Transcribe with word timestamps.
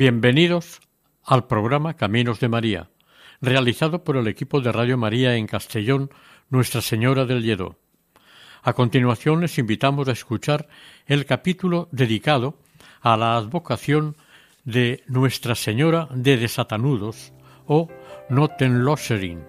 Bienvenidos 0.00 0.80
al 1.24 1.48
programa 1.48 1.94
Caminos 1.94 2.38
de 2.38 2.48
María, 2.48 2.88
realizado 3.40 4.04
por 4.04 4.16
el 4.16 4.28
equipo 4.28 4.60
de 4.60 4.70
Radio 4.70 4.96
María 4.96 5.34
en 5.34 5.48
Castellón, 5.48 6.10
Nuestra 6.50 6.82
Señora 6.82 7.24
del 7.24 7.42
Lledó. 7.42 7.74
A 8.62 8.74
continuación 8.74 9.40
les 9.40 9.58
invitamos 9.58 10.06
a 10.06 10.12
escuchar 10.12 10.68
el 11.06 11.26
capítulo 11.26 11.88
dedicado 11.90 12.54
a 13.00 13.16
la 13.16 13.36
advocación 13.36 14.14
de 14.62 15.02
Nuestra 15.08 15.56
Señora 15.56 16.06
de 16.14 16.36
Desatanudos 16.36 17.32
o 17.66 17.88
Notenlossering. 18.30 19.42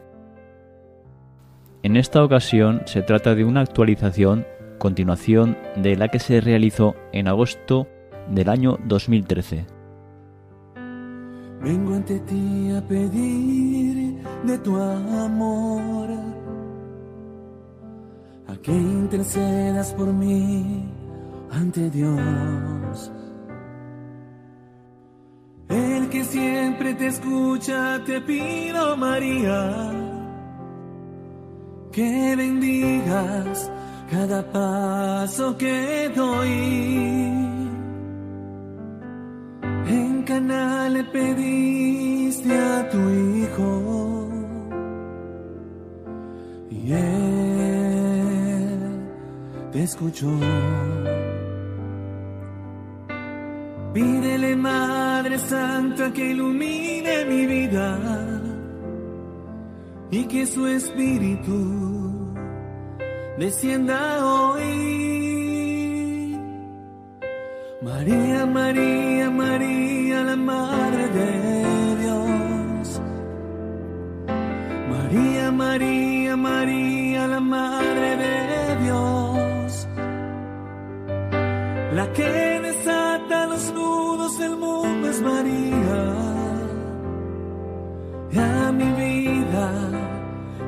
En 1.84 1.96
esta 1.96 2.24
ocasión 2.24 2.82
se 2.88 3.04
trata 3.04 3.36
de 3.36 3.44
una 3.44 3.62
actualización, 3.62 4.48
continuación 4.80 5.60
de 5.76 5.96
la 5.96 6.08
que 6.08 6.18
se 6.18 6.42
realizó 6.42 6.96
en 7.14 7.28
agosto 7.28 7.88
del 8.32 8.50
año 8.50 8.80
2013. 8.86 9.79
Vengo 11.62 11.94
ante 11.94 12.20
ti 12.20 12.72
a 12.72 12.82
pedir 12.82 14.24
de 14.46 14.58
tu 14.60 14.78
amor, 14.78 16.10
a 18.48 18.56
que 18.58 18.72
intercedas 18.72 19.94
por 19.94 20.08
mí 20.14 20.86
ante 21.52 21.90
Dios. 21.90 23.12
El 25.68 26.10
que 26.10 26.24
siempre 26.24 26.94
te 26.94 27.08
escucha, 27.08 28.02
te 28.06 28.22
pido 28.22 28.96
María, 28.96 29.92
que 31.92 32.36
bendigas 32.38 33.70
cada 34.10 34.50
paso 34.52 35.58
que 35.58 36.10
doy. 36.16 37.49
En 40.30 40.36
canal 40.36 40.94
le 40.94 41.04
pediste 41.06 42.54
a 42.54 42.88
tu 42.88 43.00
hijo 43.10 44.30
y 46.70 46.94
él 46.94 47.90
te 49.72 49.82
escuchó. 49.82 50.30
Pídele 53.92 54.56
Madre 54.56 55.40
Santa 55.40 56.14
que 56.14 56.30
ilumine 56.30 57.26
mi 57.26 57.48
vida 57.48 57.98
y 60.12 60.26
que 60.26 60.46
su 60.46 60.68
espíritu 60.68 62.36
descienda 63.40 64.24
hoy. 64.24 64.89
María, 67.90 68.46
María, 68.46 69.30
María, 69.32 70.24
la 70.24 70.36
Madre 70.36 71.04
de 71.18 71.96
Dios. 72.02 73.02
María, 74.94 75.52
María, 75.52 76.36
María, 76.38 77.28
la 77.28 77.40
Madre 77.40 78.10
de 78.24 78.76
Dios. 78.84 79.88
La 81.98 82.06
que 82.14 82.32
desata 82.68 83.48
los 83.48 83.74
nudos 83.74 84.38
del 84.38 84.56
mundo 84.56 85.10
es 85.10 85.22
María. 85.22 86.02
Y 88.32 88.38
a 88.38 88.72
mi 88.72 88.90
vida 89.04 89.68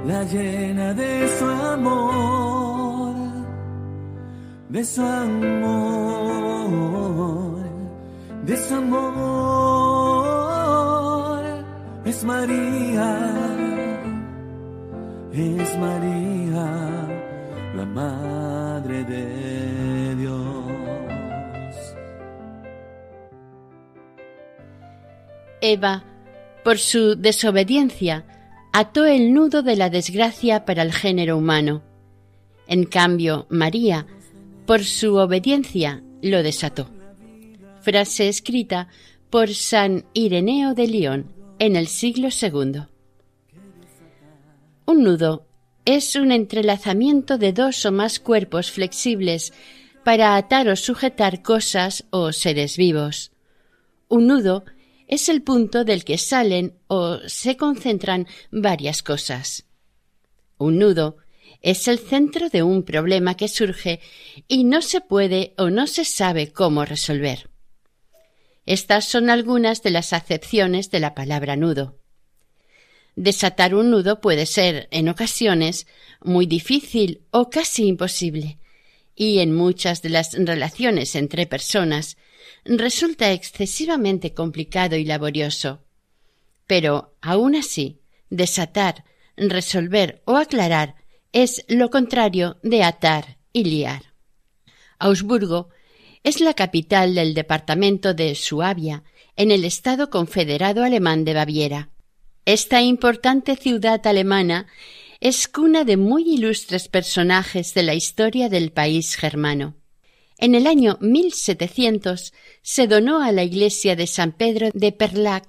la 0.05 0.23
llena 0.23 0.93
de 0.93 1.27
su 1.37 1.45
amor, 1.45 3.15
de 4.69 4.83
su 4.83 5.01
amor, 5.03 6.30
de 8.51 8.57
su 8.57 8.75
amor. 8.75 9.01
Es 12.03 12.23
María, 12.25 13.09
es 15.31 15.77
María, 15.77 16.65
la 17.77 17.85
Madre 17.85 19.05
de 19.05 20.15
Dios. 20.15 20.35
Eva, 25.61 26.03
por 26.65 26.77
su 26.77 27.15
desobediencia, 27.15 28.25
ató 28.73 29.05
el 29.05 29.33
nudo 29.33 29.61
de 29.61 29.77
la 29.77 29.89
desgracia 29.89 30.65
para 30.65 30.81
el 30.83 30.91
género 30.91 31.37
humano. 31.37 31.83
En 32.67 32.83
cambio, 32.83 33.45
María, 33.49 34.07
por 34.65 34.83
su 34.83 35.15
obediencia, 35.15 36.03
lo 36.21 36.43
desató. 36.43 37.00
Frase 37.81 38.27
escrita 38.27 38.87
por 39.29 39.53
San 39.53 40.05
Ireneo 40.13 40.73
de 40.75 40.87
León 40.87 41.33
en 41.57 41.75
el 41.75 41.87
siglo 41.87 42.29
II. 42.29 42.83
Un 44.85 45.03
nudo 45.03 45.47
es 45.85 46.15
un 46.15 46.31
entrelazamiento 46.31 47.37
de 47.37 47.53
dos 47.53 47.85
o 47.85 47.91
más 47.91 48.19
cuerpos 48.19 48.71
flexibles 48.71 49.51
para 50.03 50.35
atar 50.35 50.67
o 50.67 50.75
sujetar 50.75 51.41
cosas 51.41 52.05
o 52.11 52.31
seres 52.33 52.77
vivos. 52.77 53.31
Un 54.09 54.27
nudo 54.27 54.63
es 55.07 55.27
el 55.27 55.41
punto 55.41 55.83
del 55.83 56.03
que 56.03 56.17
salen 56.17 56.75
o 56.87 57.17
se 57.27 57.57
concentran 57.57 58.27
varias 58.51 59.01
cosas. 59.01 59.65
Un 60.57 60.77
nudo 60.77 61.17
es 61.61 61.87
el 61.87 61.99
centro 61.99 62.49
de 62.49 62.63
un 62.63 62.83
problema 62.83 63.35
que 63.35 63.47
surge 63.47 63.99
y 64.47 64.63
no 64.63 64.81
se 64.81 65.01
puede 65.01 65.53
o 65.57 65.69
no 65.69 65.87
se 65.87 66.05
sabe 66.05 66.51
cómo 66.51 66.85
resolver. 66.85 67.50
Estas 68.71 69.03
son 69.03 69.29
algunas 69.29 69.83
de 69.83 69.89
las 69.89 70.13
acepciones 70.13 70.91
de 70.91 71.01
la 71.01 71.13
palabra 71.13 71.57
nudo. 71.57 71.99
Desatar 73.17 73.75
un 73.75 73.91
nudo 73.91 74.21
puede 74.21 74.45
ser, 74.45 74.87
en 74.91 75.09
ocasiones, 75.09 75.87
muy 76.21 76.45
difícil 76.45 77.25
o 77.31 77.49
casi 77.49 77.85
imposible, 77.85 78.59
y 79.13 79.39
en 79.39 79.53
muchas 79.53 80.01
de 80.01 80.07
las 80.07 80.31
relaciones 80.35 81.15
entre 81.15 81.47
personas 81.47 82.15
resulta 82.63 83.33
excesivamente 83.33 84.33
complicado 84.33 84.95
y 84.95 85.03
laborioso. 85.03 85.83
Pero, 86.65 87.17
aun 87.21 87.55
así, 87.55 87.99
desatar, 88.29 89.03
resolver 89.35 90.21
o 90.23 90.37
aclarar 90.37 90.95
es 91.33 91.65
lo 91.67 91.89
contrario 91.89 92.57
de 92.63 92.83
atar 92.83 93.37
y 93.51 93.65
liar. 93.65 94.13
Augsburgo 94.97 95.71
es 96.23 96.39
la 96.39 96.53
capital 96.53 97.15
del 97.15 97.33
departamento 97.33 98.13
de 98.13 98.35
Suabia, 98.35 99.03
en 99.35 99.51
el 99.51 99.65
Estado 99.65 100.09
confederado 100.09 100.83
alemán 100.83 101.25
de 101.25 101.33
Baviera. 101.33 101.89
Esta 102.45 102.81
importante 102.81 103.55
ciudad 103.55 104.05
alemana 104.05 104.67
es 105.19 105.47
cuna 105.47 105.83
de 105.83 105.97
muy 105.97 106.23
ilustres 106.23 106.87
personajes 106.87 107.73
de 107.73 107.83
la 107.83 107.93
historia 107.93 108.49
del 108.49 108.71
país 108.71 109.15
germano. 109.15 109.75
En 110.37 110.55
el 110.55 110.67
año 110.67 110.97
1700 111.01 112.33
se 112.61 112.87
donó 112.87 113.21
a 113.21 113.31
la 113.31 113.43
iglesia 113.43 113.95
de 113.95 114.07
San 114.07 114.31
Pedro 114.31 114.69
de 114.73 114.91
Perlac 114.91 115.47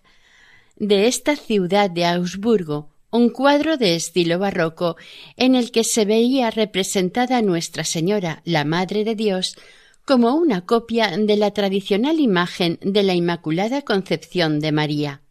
de 0.77 1.07
esta 1.07 1.37
ciudad 1.37 1.91
de 1.91 2.05
Augsburgo 2.05 2.93
un 3.13 3.29
cuadro 3.29 3.77
de 3.77 3.95
estilo 3.95 4.39
barroco 4.39 4.97
en 5.37 5.55
el 5.55 5.71
que 5.71 5.85
se 5.85 6.07
veía 6.07 6.51
representada 6.51 7.43
Nuestra 7.43 7.85
Señora, 7.85 8.41
la 8.45 8.65
Madre 8.65 9.05
de 9.05 9.15
Dios, 9.15 9.57
como 10.05 10.35
una 10.35 10.67
copia 10.67 11.17
de 11.17 11.37
la 11.37 11.53
tradicional 11.53 12.19
imagen 12.19 12.79
de 12.83 13.03
la 13.03 13.15
Inmaculada 13.15 13.83
Concepción 13.83 14.59
de 14.61 14.73
María. 14.73 15.23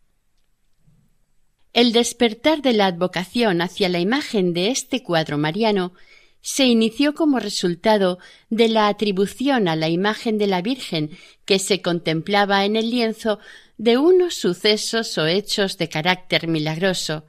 El 1.74 1.94
despertar 1.94 2.62
de 2.62 2.74
la 2.74 2.88
advocación 2.88 3.62
hacia 3.62 3.90
la 3.90 4.00
imagen 4.00 4.54
de 4.54 4.70
este 4.70 5.04
cuadro 5.04 5.38
mariano 5.38 5.94
se 6.42 6.66
inició 6.66 7.14
como 7.14 7.40
resultado 7.40 8.18
de 8.50 8.68
la 8.68 8.88
atribución 8.88 9.68
a 9.68 9.76
la 9.76 9.90
imagen 9.90 10.38
de 10.38 10.48
la 10.48 10.62
Virgen 10.62 11.12
que 11.46 11.60
se 11.60 11.82
contemplaba 11.82 12.66
en 12.66 12.76
el 12.76 12.90
lienzo 12.90 13.40
de 13.78 13.98
unos 13.98 14.36
sucesos 14.36 15.18
o 15.18 15.28
hechos 15.28 15.78
de 15.78 15.90
carácter 15.90 16.48
milagroso. 16.48 17.26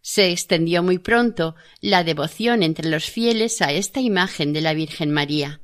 Se 0.00 0.30
extendió 0.30 0.82
muy 0.82 0.98
pronto 0.98 1.54
la 1.80 2.02
devoción 2.02 2.62
entre 2.62 2.88
los 2.88 3.10
fieles 3.10 3.60
a 3.60 3.72
esta 3.72 4.00
imagen 4.00 4.52
de 4.52 4.60
la 4.62 4.72
Virgen 4.72 5.10
María. 5.10 5.60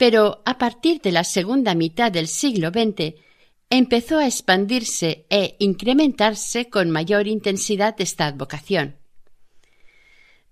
Pero 0.00 0.40
a 0.46 0.56
partir 0.56 1.02
de 1.02 1.12
la 1.12 1.24
segunda 1.24 1.74
mitad 1.74 2.10
del 2.10 2.26
siglo 2.26 2.70
XX 2.70 3.16
empezó 3.68 4.16
a 4.16 4.26
expandirse 4.26 5.26
e 5.28 5.56
incrementarse 5.58 6.70
con 6.70 6.88
mayor 6.88 7.26
intensidad 7.26 7.94
esta 8.00 8.24
advocación. 8.24 8.96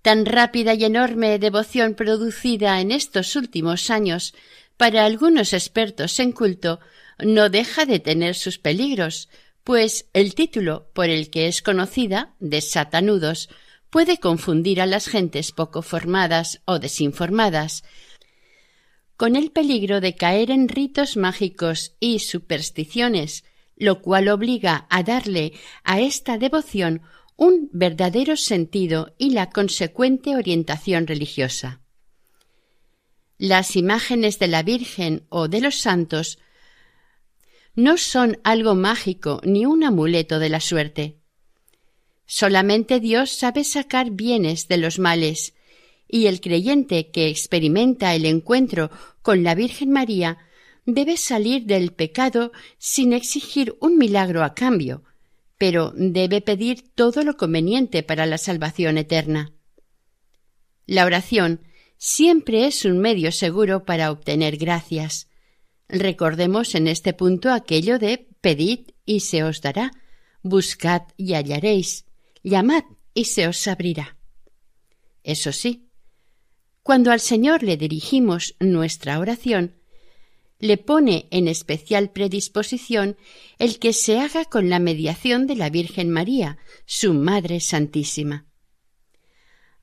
Tan 0.03 0.27
rápida 0.27 0.75
y 0.75 0.85
enorme 0.85 1.39
devoción 1.39 1.95
producida 1.95 2.79
en 2.79 2.91
estos 2.91 3.35
últimos 3.35 3.89
años 3.89 4.35
para 4.77 5.03
algunos 5.03 5.53
expertos 5.53 6.19
en 6.19 6.31
culto 6.31 6.79
no 7.17 7.49
deja 7.49 7.87
de 7.87 7.99
tener 7.99 8.35
sus 8.35 8.59
peligros, 8.59 9.29
pues 9.63 10.05
el 10.13 10.35
título 10.35 10.91
por 10.93 11.09
el 11.09 11.31
que 11.31 11.47
es 11.47 11.63
conocida, 11.63 12.35
de 12.39 12.61
satanudos, 12.61 13.49
puede 13.89 14.19
confundir 14.19 14.79
a 14.79 14.85
las 14.85 15.07
gentes 15.07 15.51
poco 15.51 15.81
formadas 15.81 16.61
o 16.65 16.77
desinformadas, 16.77 17.83
con 19.19 19.35
el 19.35 19.51
peligro 19.51 19.99
de 19.99 20.15
caer 20.15 20.49
en 20.49 20.69
ritos 20.69 21.17
mágicos 21.17 21.93
y 21.99 22.19
supersticiones, 22.19 23.43
lo 23.75 24.01
cual 24.01 24.29
obliga 24.29 24.87
a 24.89 25.03
darle 25.03 25.51
a 25.83 25.99
esta 25.99 26.37
devoción 26.37 27.01
un 27.35 27.69
verdadero 27.73 28.37
sentido 28.37 29.13
y 29.17 29.31
la 29.31 29.49
consecuente 29.49 30.37
orientación 30.37 31.05
religiosa. 31.05 31.81
Las 33.37 33.75
imágenes 33.75 34.39
de 34.39 34.47
la 34.47 34.63
Virgen 34.63 35.25
o 35.27 35.49
de 35.49 35.59
los 35.59 35.75
santos 35.75 36.39
no 37.75 37.97
son 37.97 38.39
algo 38.45 38.73
mágico 38.73 39.41
ni 39.43 39.65
un 39.65 39.83
amuleto 39.83 40.39
de 40.39 40.47
la 40.47 40.61
suerte. 40.61 41.17
Solamente 42.25 43.01
Dios 43.01 43.31
sabe 43.31 43.65
sacar 43.65 44.11
bienes 44.11 44.69
de 44.69 44.77
los 44.77 44.97
males 44.97 45.55
y 46.09 46.25
el 46.25 46.41
creyente 46.41 47.11
que 47.11 47.29
experimenta 47.29 48.15
el 48.15 48.25
encuentro 48.25 48.89
con 49.21 49.43
la 49.43 49.55
Virgen 49.55 49.91
María 49.91 50.39
debe 50.85 51.17
salir 51.17 51.65
del 51.65 51.93
pecado 51.93 52.51
sin 52.79 53.13
exigir 53.13 53.77
un 53.79 53.97
milagro 53.97 54.43
a 54.43 54.55
cambio, 54.55 55.03
pero 55.57 55.93
debe 55.95 56.41
pedir 56.41 56.83
todo 56.95 57.23
lo 57.23 57.37
conveniente 57.37 58.01
para 58.01 58.25
la 58.25 58.39
salvación 58.39 58.97
eterna. 58.97 59.53
La 60.87 61.05
oración 61.05 61.61
siempre 61.97 62.65
es 62.65 62.85
un 62.85 62.97
medio 62.97 63.31
seguro 63.31 63.85
para 63.85 64.09
obtener 64.09 64.57
gracias. 64.57 65.27
Recordemos 65.87 66.73
en 66.73 66.87
este 66.87 67.13
punto 67.13 67.51
aquello 67.51 67.99
de 67.99 68.27
pedid 68.41 68.91
y 69.05 69.19
se 69.19 69.43
os 69.43 69.61
dará, 69.61 69.91
buscad 70.41 71.03
y 71.17 71.33
hallaréis, 71.33 72.05
llamad 72.41 72.83
y 73.13 73.25
se 73.25 73.47
os 73.47 73.67
abrirá. 73.67 74.17
Eso 75.23 75.51
sí, 75.51 75.88
cuando 76.89 77.11
al 77.11 77.19
Señor 77.19 77.61
le 77.61 77.77
dirigimos 77.77 78.55
nuestra 78.59 79.19
oración, 79.19 79.75
le 80.57 80.77
pone 80.77 81.27
en 81.29 81.47
especial 81.47 82.09
predisposición 82.09 83.15
el 83.59 83.77
que 83.77 83.93
se 83.93 84.19
haga 84.19 84.45
con 84.45 84.71
la 84.71 84.79
mediación 84.79 85.45
de 85.45 85.55
la 85.55 85.69
Virgen 85.69 86.09
María, 86.09 86.57
su 86.87 87.13
Madre 87.13 87.59
Santísima. 87.59 88.47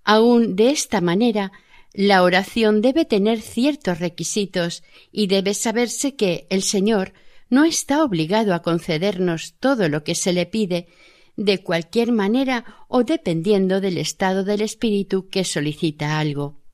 Aun 0.03 0.57
de 0.57 0.71
esta 0.71 1.01
manera, 1.01 1.53
la 1.93 2.25
oración 2.25 2.83
debe 2.83 3.05
tener 3.05 3.41
ciertos 3.41 4.01
requisitos 4.01 4.83
y 5.13 5.29
debe 5.29 5.55
saberse 5.55 6.17
que 6.17 6.49
el 6.51 6.65
Señor 6.65 7.13
no 7.49 7.65
está 7.65 8.03
obligado 8.03 8.53
a 8.53 8.63
concedernos 8.63 9.55
todo 9.61 9.89
lo 9.89 10.03
que 10.03 10.17
se 10.17 10.33
le 10.33 10.45
pide, 10.45 10.89
de 11.37 11.63
cualquier 11.63 12.11
manera 12.11 12.65
o 12.89 13.05
dependiendo 13.05 13.81
del 13.81 13.97
estado 13.97 14.43
del 14.43 14.61
espíritu 14.61 15.29
que 15.29 15.45
solicita 15.45 16.19
algo. 16.19 16.66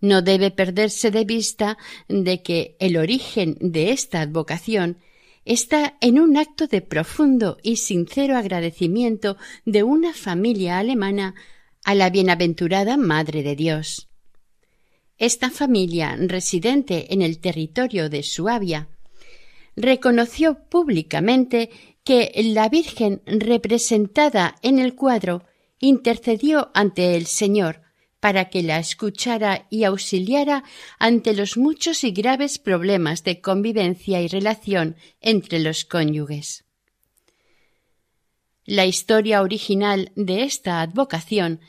No 0.00 0.22
debe 0.22 0.50
perderse 0.50 1.10
de 1.10 1.24
vista 1.24 1.78
de 2.08 2.42
que 2.42 2.76
el 2.78 2.96
origen 2.96 3.56
de 3.60 3.90
esta 3.90 4.20
advocación 4.20 4.98
está 5.44 5.96
en 6.00 6.20
un 6.20 6.36
acto 6.36 6.66
de 6.66 6.82
profundo 6.82 7.56
y 7.62 7.76
sincero 7.76 8.36
agradecimiento 8.36 9.36
de 9.64 9.82
una 9.82 10.12
familia 10.12 10.78
alemana 10.78 11.34
a 11.84 11.94
la 11.94 12.10
bienaventurada 12.10 12.96
Madre 12.96 13.42
de 13.42 13.56
Dios. 13.56 14.08
Esta 15.16 15.50
familia, 15.50 16.16
residente 16.18 17.12
en 17.12 17.22
el 17.22 17.40
territorio 17.40 18.08
de 18.08 18.22
Suabia, 18.22 18.88
reconoció 19.74 20.68
públicamente 20.68 21.70
que 22.04 22.30
la 22.36 22.68
Virgen 22.68 23.22
representada 23.26 24.54
en 24.62 24.78
el 24.78 24.94
cuadro 24.94 25.44
intercedió 25.80 26.70
ante 26.74 27.16
el 27.16 27.26
Señor 27.26 27.87
para 28.20 28.48
que 28.50 28.62
la 28.62 28.78
escuchara 28.78 29.66
y 29.70 29.84
auxiliara 29.84 30.64
ante 30.98 31.34
los 31.34 31.56
muchos 31.56 32.04
y 32.04 32.10
graves 32.10 32.58
problemas 32.58 33.22
de 33.24 33.40
convivencia 33.40 34.20
y 34.20 34.28
relación 34.28 34.96
entre 35.20 35.60
los 35.60 35.84
cónyuges. 35.84 36.64
La 38.64 38.86
historia 38.86 39.40
original 39.42 40.12
de 40.14 40.42
esta 40.42 40.82
advocación 40.82 41.60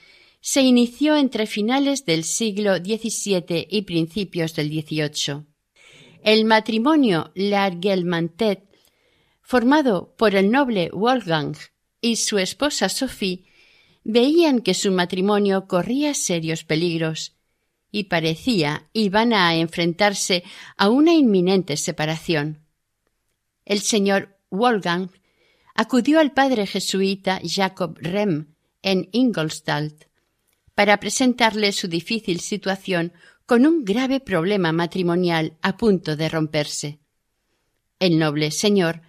se 0.42 0.62
inició 0.62 1.16
entre 1.16 1.48
finales 1.48 2.06
del 2.06 2.24
siglo 2.24 2.78
XVII 2.78 3.68
y 3.69 3.84
principios 3.84 4.56
del 4.56 4.69
XVIII. 4.69 5.46
El 6.24 6.46
matrimonio 6.46 7.31
Largelmantet, 7.36 8.63
formado 9.42 10.13
por 10.18 10.36
el 10.36 10.51
noble 10.51 10.90
Wolfgang 10.92 11.56
y 12.01 12.18
su 12.18 12.38
esposa 12.38 12.90
Sophie, 12.90 13.46
veían 14.12 14.62
que 14.62 14.74
su 14.74 14.92
matrimonio 14.92 15.68
corría 15.68 16.16
serios 16.16 16.64
peligros 16.64 17.36
y 17.92 18.06
parecía 18.06 18.90
iban 18.92 19.34
a 19.34 19.56
enfrentarse 19.56 20.44
a 20.78 20.90
una 20.90 21.14
inminente 21.14 21.78
separación. 21.78 22.66
El 23.66 23.82
señor 23.82 24.36
Wolfgang 24.50 25.12
acudió 25.76 26.20
al 26.20 26.34
padre 26.34 26.66
jesuita 26.66 27.40
Jacob 27.44 28.00
Rem 28.02 28.56
en 28.82 29.10
Ingolstadt 29.12 30.06
para 30.74 31.00
presentarle 31.00 31.72
su 31.72 31.88
difícil 31.88 32.40
situación 32.40 33.14
con 33.46 33.68
un 33.68 33.86
grave 33.86 34.20
problema 34.20 34.72
matrimonial 34.72 35.54
a 35.62 35.78
punto 35.78 36.16
de 36.16 36.30
romperse. 36.30 37.00
El 38.00 38.18
noble 38.18 38.50
señor 38.50 39.04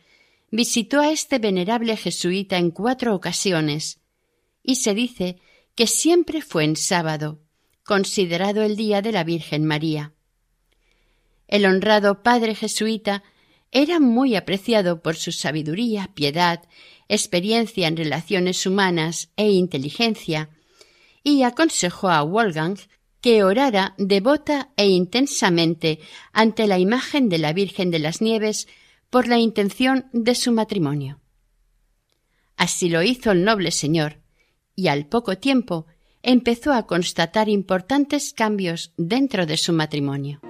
visitó 0.51 1.01
a 1.01 1.11
este 1.11 1.39
venerable 1.39 1.97
jesuita 1.97 2.59
en 2.59 2.71
cuatro 2.71 3.15
ocasiones 3.15 4.00
y 4.71 4.77
se 4.77 4.95
dice 4.95 5.37
que 5.75 5.89
siempre 5.89 6.43
fue 6.43 6.63
en 6.63 6.77
sábado, 6.77 7.41
considerado 7.83 8.63
el 8.63 8.77
día 8.77 9.03
de 9.03 9.11
la 9.11 9.25
Virgen 9.25 9.65
María. 9.65 10.13
El 11.49 11.67
honrado 11.67 12.23
padre 12.23 12.55
jesuita 12.55 13.25
era 13.73 13.99
muy 13.99 14.37
apreciado 14.37 15.03
por 15.03 15.17
su 15.17 15.33
sabiduría, 15.33 16.13
piedad, 16.15 16.63
experiencia 17.09 17.89
en 17.89 17.97
relaciones 17.97 18.65
humanas 18.65 19.31
e 19.37 19.51
inteligencia, 19.51 20.51
y 21.25 21.43
aconsejó 21.43 22.09
a 22.09 22.23
Wolfgang 22.23 22.79
que 23.21 23.43
orara 23.43 23.97
devota 23.99 24.71
e 24.77 24.87
intensamente 24.87 25.99
ante 26.33 26.69
la 26.69 26.79
imagen 26.79 27.29
de 27.29 27.39
la 27.39 27.53
Virgen 27.53 27.91
de 27.91 27.99
las 27.99 28.21
Nieves 28.23 28.69
por 29.11 29.27
la 29.27 29.39
intención 29.39 30.09
de 30.13 30.37
su 30.37 30.53
matrimonio. 30.53 31.19
Así 32.57 32.89
lo 32.89 33.03
hizo 33.03 33.33
el 33.33 33.43
noble 33.43 33.73
señor, 33.73 34.21
y 34.81 34.89
al 34.89 35.05
poco 35.05 35.37
tiempo 35.37 35.87
empezó 36.23 36.73
a 36.73 36.87
constatar 36.87 37.51
importantes 37.51 38.33
cambios 38.33 38.95
dentro 38.97 39.45
de 39.45 39.59
su 39.59 39.75
matrimonio. 39.75 40.41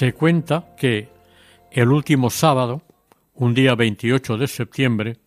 Se 0.00 0.14
cuenta 0.14 0.74
que 0.78 1.10
el 1.70 1.92
último 1.92 2.30
sábado, 2.30 2.80
un 3.34 3.52
día 3.52 3.74
28 3.74 4.38
de 4.38 4.46
septiembre, 4.46 5.18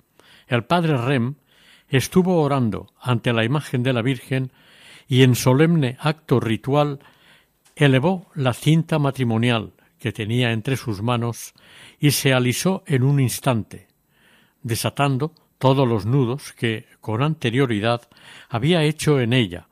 el 0.47 0.63
padre 0.63 0.97
Rem 0.97 1.35
estuvo 1.89 2.41
orando 2.41 2.91
ante 2.99 3.33
la 3.33 3.43
imagen 3.43 3.83
de 3.83 3.93
la 3.93 4.01
Virgen 4.01 4.51
y 5.07 5.21
en 5.21 5.35
solemne 5.35 5.95
acto 5.99 6.39
ritual 6.39 6.97
elevó 7.75 8.31
la 8.33 8.55
cinta 8.55 8.97
matrimonial 8.97 9.73
que 9.99 10.11
tenía 10.11 10.51
entre 10.51 10.75
sus 10.75 11.03
manos 11.03 11.53
y 11.99 12.09
se 12.09 12.33
alisó 12.33 12.83
en 12.87 13.03
un 13.03 13.19
instante, 13.19 13.85
desatando 14.63 15.35
todos 15.59 15.87
los 15.87 16.07
nudos 16.07 16.51
que 16.51 16.87
con 16.99 17.21
anterioridad 17.21 18.09
había 18.49 18.81
hecho 18.81 19.19
en 19.19 19.33
ella, 19.33 19.67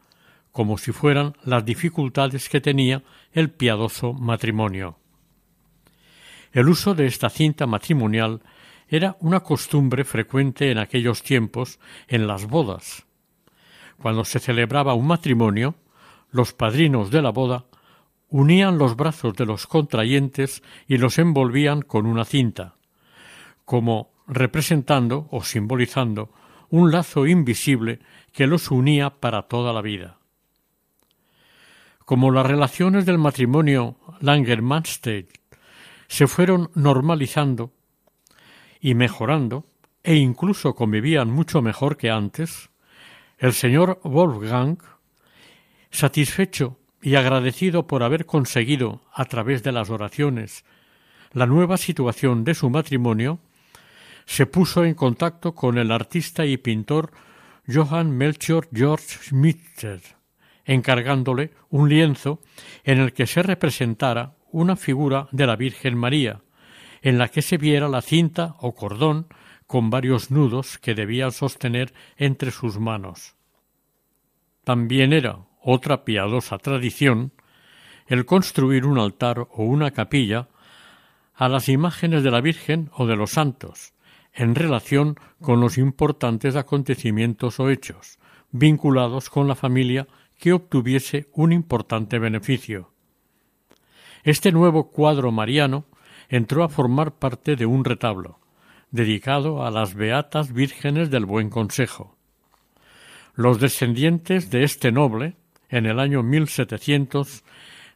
como 0.51 0.77
si 0.77 0.91
fueran 0.91 1.33
las 1.43 1.65
dificultades 1.65 2.49
que 2.49 2.61
tenía 2.61 3.01
el 3.33 3.49
piadoso 3.49 4.13
matrimonio. 4.13 4.97
El 6.51 6.67
uso 6.67 6.93
de 6.93 7.05
esta 7.05 7.29
cinta 7.29 7.65
matrimonial 7.65 8.41
era 8.87 9.15
una 9.21 9.39
costumbre 9.39 10.03
frecuente 10.03 10.69
en 10.69 10.77
aquellos 10.77 11.23
tiempos 11.23 11.79
en 12.07 12.27
las 12.27 12.45
bodas. 12.45 13.05
Cuando 14.01 14.25
se 14.25 14.39
celebraba 14.39 14.93
un 14.93 15.07
matrimonio, 15.07 15.75
los 16.29 16.53
padrinos 16.53 17.09
de 17.09 17.21
la 17.21 17.29
boda 17.29 17.65
unían 18.29 18.77
los 18.77 18.95
brazos 18.95 19.33
de 19.35 19.45
los 19.45 19.67
contrayentes 19.67 20.61
y 20.87 20.97
los 20.97 21.19
envolvían 21.19 21.81
con 21.81 22.05
una 22.05 22.25
cinta, 22.25 22.75
como 23.63 24.11
representando 24.27 25.27
o 25.31 25.43
simbolizando 25.43 26.31
un 26.69 26.91
lazo 26.91 27.27
invisible 27.27 27.99
que 28.33 28.47
los 28.47 28.71
unía 28.71 29.09
para 29.09 29.43
toda 29.43 29.73
la 29.73 29.81
vida. 29.81 30.20
Como 32.05 32.31
las 32.31 32.45
relaciones 32.45 33.05
del 33.05 33.17
matrimonio 33.17 33.97
Langer-Manstedt 34.19 35.29
se 36.07 36.27
fueron 36.27 36.71
normalizando 36.75 37.71
y 38.79 38.95
mejorando, 38.95 39.65
e 40.03 40.15
incluso 40.15 40.75
convivían 40.75 41.29
mucho 41.29 41.61
mejor 41.61 41.97
que 41.97 42.09
antes, 42.09 42.69
el 43.37 43.53
señor 43.53 43.99
Wolfgang, 44.03 44.77
satisfecho 45.91 46.77
y 47.01 47.15
agradecido 47.15 47.87
por 47.87 48.03
haber 48.03 48.25
conseguido, 48.25 49.01
a 49.13 49.25
través 49.25 49.63
de 49.63 49.71
las 49.71 49.89
oraciones, 49.89 50.65
la 51.33 51.45
nueva 51.45 51.77
situación 51.77 52.43
de 52.43 52.55
su 52.55 52.69
matrimonio, 52.69 53.39
se 54.25 54.45
puso 54.45 54.85
en 54.85 54.93
contacto 54.93 55.53
con 55.55 55.77
el 55.77 55.91
artista 55.91 56.45
y 56.45 56.57
pintor 56.57 57.11
Johann 57.67 58.11
Melchior 58.11 58.67
Georg 58.73 59.01
Schmitzer, 59.01 60.01
encargándole 60.73 61.51
un 61.69 61.89
lienzo 61.89 62.39
en 62.83 62.99
el 62.99 63.13
que 63.13 63.27
se 63.27 63.43
representara 63.43 64.35
una 64.51 64.75
figura 64.75 65.27
de 65.31 65.45
la 65.45 65.55
Virgen 65.55 65.97
María, 65.97 66.41
en 67.01 67.17
la 67.17 67.27
que 67.27 67.41
se 67.41 67.57
viera 67.57 67.89
la 67.89 68.01
cinta 68.01 68.55
o 68.59 68.73
cordón 68.73 69.27
con 69.67 69.89
varios 69.89 70.31
nudos 70.31 70.77
que 70.77 70.95
debía 70.95 71.31
sostener 71.31 71.93
entre 72.17 72.51
sus 72.51 72.79
manos. 72.79 73.35
También 74.63 75.11
era 75.11 75.39
otra 75.61 76.05
piadosa 76.05 76.57
tradición 76.57 77.33
el 78.07 78.25
construir 78.25 78.85
un 78.85 78.97
altar 78.97 79.47
o 79.51 79.63
una 79.63 79.91
capilla 79.91 80.47
a 81.33 81.49
las 81.49 81.69
imágenes 81.69 82.23
de 82.23 82.31
la 82.31 82.41
Virgen 82.41 82.89
o 82.93 83.05
de 83.05 83.15
los 83.15 83.31
santos, 83.31 83.93
en 84.33 84.55
relación 84.55 85.15
con 85.41 85.59
los 85.59 85.77
importantes 85.77 86.55
acontecimientos 86.55 87.59
o 87.59 87.69
hechos 87.69 88.19
vinculados 88.51 89.29
con 89.29 89.47
la 89.47 89.55
familia 89.55 90.07
que 90.41 90.53
obtuviese 90.53 91.27
un 91.33 91.53
importante 91.53 92.17
beneficio. 92.17 92.89
Este 94.23 94.51
nuevo 94.51 94.89
cuadro 94.89 95.31
mariano 95.31 95.85
entró 96.29 96.63
a 96.63 96.69
formar 96.69 97.13
parte 97.19 97.55
de 97.55 97.67
un 97.67 97.85
retablo, 97.85 98.39
dedicado 98.89 99.63
a 99.63 99.69
las 99.69 99.93
Beatas 99.93 100.51
Vírgenes 100.51 101.11
del 101.11 101.27
Buen 101.27 101.51
Consejo. 101.51 102.17
Los 103.35 103.59
descendientes 103.59 104.49
de 104.49 104.63
este 104.63 104.91
noble, 104.91 105.35
en 105.69 105.85
el 105.85 105.99
año 105.99 106.23
1700, 106.23 107.43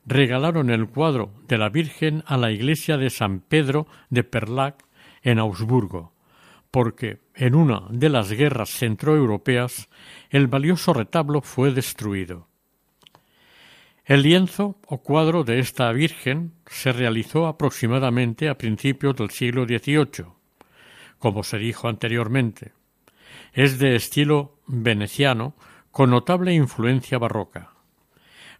regalaron 0.05 0.69
el 0.69 0.87
cuadro 0.87 1.31
de 1.47 1.57
la 1.57 1.69
Virgen 1.69 2.23
a 2.27 2.37
la 2.37 2.51
iglesia 2.51 2.97
de 2.97 3.09
San 3.09 3.39
Pedro 3.39 3.87
de 4.11 4.23
Perlac 4.23 4.85
en 5.23 5.39
Augsburgo, 5.39 6.13
porque 6.69 7.24
en 7.35 7.55
una 7.55 7.83
de 7.89 8.09
las 8.09 8.31
guerras 8.31 8.69
centroeuropeas 8.69 9.89
el 10.29 10.47
valioso 10.47 10.93
retablo 10.93 11.41
fue 11.41 11.71
destruido. 11.71 12.47
El 14.05 14.21
lienzo 14.21 14.77
o 14.87 14.99
cuadro 14.99 15.43
de 15.43 15.59
esta 15.59 15.91
Virgen 15.91 16.53
se 16.67 16.91
realizó 16.91 17.47
aproximadamente 17.47 18.49
a 18.49 18.57
principios 18.57 19.15
del 19.15 19.31
siglo 19.31 19.65
XVIII, 19.65 20.27
como 21.17 21.43
se 21.43 21.57
dijo 21.57 21.87
anteriormente. 21.87 22.73
Es 23.51 23.79
de 23.79 23.95
estilo 23.95 24.59
veneciano 24.67 25.55
con 25.91 26.11
notable 26.11 26.53
influencia 26.53 27.17
barroca. 27.17 27.71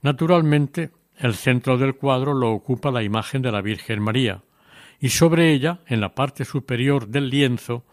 Naturalmente, 0.01 0.91
el 1.17 1.35
centro 1.35 1.77
del 1.77 1.95
cuadro 1.95 2.33
lo 2.33 2.51
ocupa 2.51 2.91
la 2.91 3.03
imagen 3.03 3.41
de 3.41 3.51
la 3.51 3.61
Virgen 3.61 4.01
María, 4.01 4.41
y 4.99 5.09
sobre 5.09 5.51
ella, 5.51 5.79
en 5.87 6.01
la 6.01 6.15
parte 6.15 6.45
superior 6.45 7.07
del 7.07 7.29
lienzo, 7.29 7.85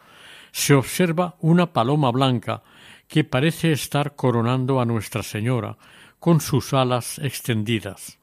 se 0.52 0.74
observa 0.74 1.36
una 1.40 1.72
paloma 1.72 2.10
blanca 2.10 2.62
que 3.08 3.24
parece 3.24 3.72
estar 3.72 4.14
coronando 4.14 4.80
a 4.80 4.84
Nuestra 4.84 5.22
Señora 5.22 5.76
con 6.20 6.40
sus 6.40 6.72
alas 6.72 7.18
extendidas, 7.18 8.18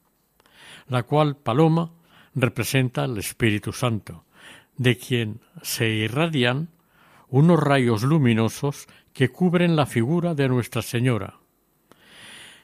la 0.88 1.04
cual 1.04 1.36
paloma 1.36 1.92
representa 2.36 3.04
el 3.06 3.18
Espíritu 3.18 3.74
Santo, 3.74 4.24
de 4.78 4.98
quien 4.98 5.42
se 5.62 5.90
irradian 5.90 6.70
unos 7.28 7.60
rayos 7.60 8.04
luminosos 8.04 8.88
que 9.12 9.30
cubren 9.30 9.76
la 9.76 9.86
figura 9.86 10.34
de 10.34 10.48
Nuestra 10.48 10.82
Señora. 10.82 11.36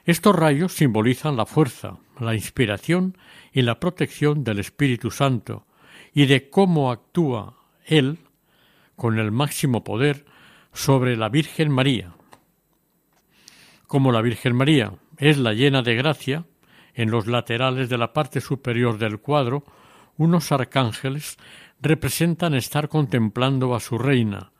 Estos 0.04 0.34
rayos 0.34 0.72
simbolizan 0.72 1.36
la 1.36 1.46
fuerza, 1.46 1.98
la 2.20 2.34
inspiración 2.34 3.18
y 3.52 3.62
la 3.62 3.80
protección 3.80 4.44
del 4.44 4.60
Espíritu 4.60 5.10
Santo 5.10 5.66
y 6.14 6.26
de 6.26 6.48
cómo 6.48 6.90
actúa 6.90 7.56
Él 7.84 8.18
con 8.96 9.18
el 9.18 9.30
máximo 9.30 9.84
poder 9.84 10.24
sobre 10.72 11.16
la 11.16 11.28
Virgen 11.28 11.70
María. 11.70 12.14
Como 13.86 14.10
la 14.10 14.22
Virgen 14.22 14.56
María 14.56 14.92
es 15.18 15.38
la 15.38 15.52
llena 15.52 15.82
de 15.82 15.94
gracia, 15.94 16.44
en 16.94 17.10
los 17.10 17.26
laterales 17.26 17.88
de 17.88 17.98
la 17.98 18.12
parte 18.12 18.40
superior 18.40 18.98
del 18.98 19.20
cuadro, 19.20 19.64
unos 20.16 20.50
arcángeles 20.50 21.36
representan 21.80 22.54
estar 22.54 22.88
contemplando 22.88 23.74
a 23.74 23.80
su 23.80 23.98
reina, 23.98 24.50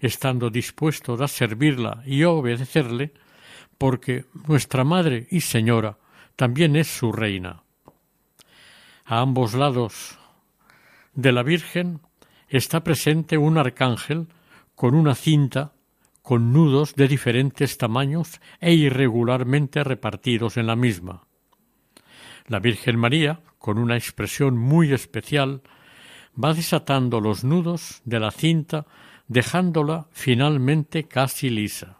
estando 0.00 0.50
dispuestos 0.50 1.20
a 1.20 1.28
servirla 1.28 2.02
y 2.06 2.22
a 2.22 2.30
obedecerle, 2.30 3.12
porque 3.76 4.24
nuestra 4.48 4.84
Madre 4.84 5.26
y 5.30 5.42
Señora 5.42 5.98
también 6.34 6.76
es 6.76 6.88
su 6.88 7.12
reina. 7.12 7.62
A 9.04 9.20
ambos 9.20 9.54
lados 9.54 10.18
de 11.14 11.32
la 11.32 11.42
Virgen 11.42 12.00
está 12.52 12.84
presente 12.84 13.38
un 13.38 13.56
arcángel 13.56 14.28
con 14.74 14.94
una 14.94 15.14
cinta 15.14 15.72
con 16.20 16.52
nudos 16.52 16.94
de 16.94 17.08
diferentes 17.08 17.78
tamaños 17.78 18.40
e 18.60 18.74
irregularmente 18.74 19.82
repartidos 19.82 20.56
en 20.56 20.66
la 20.66 20.76
misma. 20.76 21.26
La 22.46 22.60
Virgen 22.60 22.96
María, 22.98 23.40
con 23.58 23.78
una 23.78 23.96
expresión 23.96 24.56
muy 24.56 24.92
especial, 24.92 25.62
va 26.42 26.54
desatando 26.54 27.20
los 27.20 27.42
nudos 27.42 28.02
de 28.04 28.20
la 28.20 28.30
cinta, 28.30 28.86
dejándola 29.28 30.06
finalmente 30.12 31.08
casi 31.08 31.50
lisa. 31.50 31.98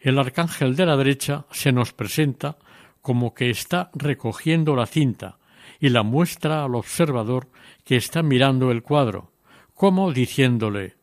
El 0.00 0.18
arcángel 0.18 0.74
de 0.74 0.86
la 0.86 0.96
derecha 0.96 1.44
se 1.52 1.72
nos 1.72 1.92
presenta 1.92 2.56
como 3.02 3.34
que 3.34 3.50
está 3.50 3.90
recogiendo 3.92 4.74
la 4.74 4.86
cinta 4.86 5.38
y 5.78 5.90
la 5.90 6.02
muestra 6.02 6.64
al 6.64 6.74
observador 6.74 7.48
que 7.90 7.96
está 7.96 8.22
mirando 8.22 8.70
el 8.70 8.84
cuadro, 8.84 9.32
como 9.74 10.12
diciéndole 10.12 10.94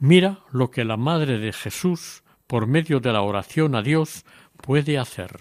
Mira 0.00 0.40
lo 0.50 0.72
que 0.72 0.84
la 0.84 0.96
Madre 0.96 1.38
de 1.38 1.52
Jesús, 1.52 2.24
por 2.48 2.66
medio 2.66 2.98
de 2.98 3.12
la 3.12 3.22
oración 3.22 3.76
a 3.76 3.82
Dios, 3.82 4.24
puede 4.60 4.98
hacer. 4.98 5.38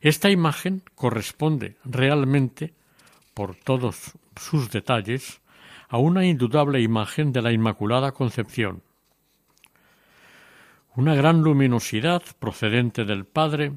Esta 0.00 0.30
imagen 0.30 0.84
corresponde 0.94 1.76
realmente, 1.84 2.72
por 3.34 3.56
todos 3.56 4.12
sus 4.36 4.70
detalles, 4.70 5.40
a 5.88 5.98
una 5.98 6.24
indudable 6.24 6.80
imagen 6.80 7.32
de 7.32 7.42
la 7.42 7.50
Inmaculada 7.50 8.12
Concepción. 8.12 8.80
Una 10.94 11.16
gran 11.16 11.42
luminosidad 11.42 12.22
procedente 12.38 13.04
del 13.04 13.24
Padre 13.24 13.72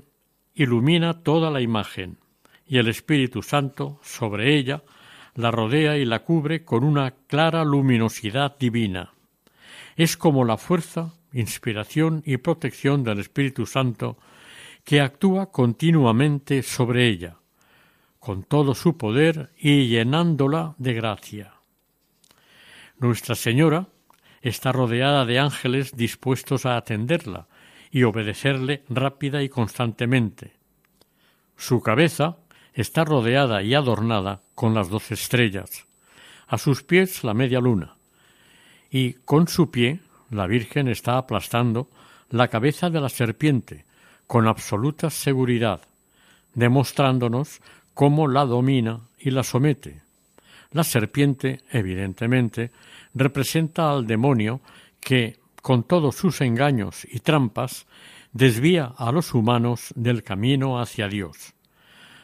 ilumina 0.54 1.24
toda 1.24 1.50
la 1.50 1.62
imagen, 1.62 2.20
y 2.68 2.78
el 2.78 2.88
Espíritu 2.88 3.42
Santo 3.42 4.00
sobre 4.04 4.56
ella 4.56 4.84
la 5.36 5.52
rodea 5.52 5.98
y 5.98 6.06
la 6.06 6.20
cubre 6.24 6.64
con 6.64 6.84
una 6.84 7.12
clara 7.28 7.64
luminosidad 7.64 8.58
divina. 8.58 9.14
Es 9.96 10.18
como 10.18 10.46
la 10.46 10.58
fuerza, 10.58 11.14
inspiración 11.34 12.22
y 12.26 12.38
protección 12.38 13.04
del 13.04 13.20
Espíritu 13.20 13.66
Santo 13.66 14.18
que 14.84 15.02
actúa 15.02 15.52
continuamente 15.52 16.62
sobre 16.62 17.08
ella, 17.08 17.38
con 18.20 18.44
todo 18.44 18.76
su 18.76 18.98
poder 18.98 19.52
y 19.58 19.88
llenándola 19.88 20.76
de 20.78 20.94
gracia. 20.94 21.54
Nuestra 22.98 23.36
Señora 23.36 23.88
está 24.42 24.72
rodeada 24.72 25.26
de 25.26 25.40
ángeles 25.40 25.96
dispuestos 25.96 26.66
a 26.66 26.78
atenderla 26.78 27.48
y 27.92 28.04
obedecerle 28.04 28.84
rápida 28.90 29.44
y 29.44 29.50
constantemente. 29.50 30.54
Su 31.56 31.82
cabeza 31.82 32.38
está 32.74 33.04
rodeada 33.04 33.62
y 33.62 33.74
adornada 33.74 34.42
con 34.56 34.74
las 34.74 34.90
doce 34.90 35.14
estrellas, 35.14 35.86
a 36.48 36.58
sus 36.58 36.84
pies 36.84 37.24
la 37.24 37.34
media 37.34 37.60
luna, 37.60 37.96
y 38.90 39.14
con 39.26 39.48
su 39.48 39.72
pie 39.72 40.00
la 40.30 40.48
Virgen 40.48 40.88
está 40.88 41.18
aplastando 41.18 41.90
la 42.30 42.48
cabeza 42.48 42.90
de 42.90 43.00
la 43.02 43.10
serpiente 43.10 43.86
con 44.28 44.48
absoluta 44.48 45.10
seguridad, 45.10 45.82
demostrándonos 46.56 47.62
cómo 47.94 48.28
la 48.28 48.46
domina 48.46 49.02
y 49.20 49.32
la 49.32 49.44
somete. 49.44 50.02
La 50.72 50.84
serpiente, 50.84 51.62
evidentemente, 51.72 52.72
representa 53.14 53.92
al 53.92 54.08
demonio 54.08 54.62
que, 55.00 55.38
con 55.62 55.84
todos 55.84 56.16
sus 56.16 56.42
engaños 56.42 57.06
y 57.10 57.20
trampas, 57.20 57.86
desvía 58.32 58.92
a 58.98 59.12
los 59.12 59.34
humanos 59.34 59.94
del 59.96 60.24
camino 60.24 60.80
hacia 60.80 61.08
Dios, 61.08 61.54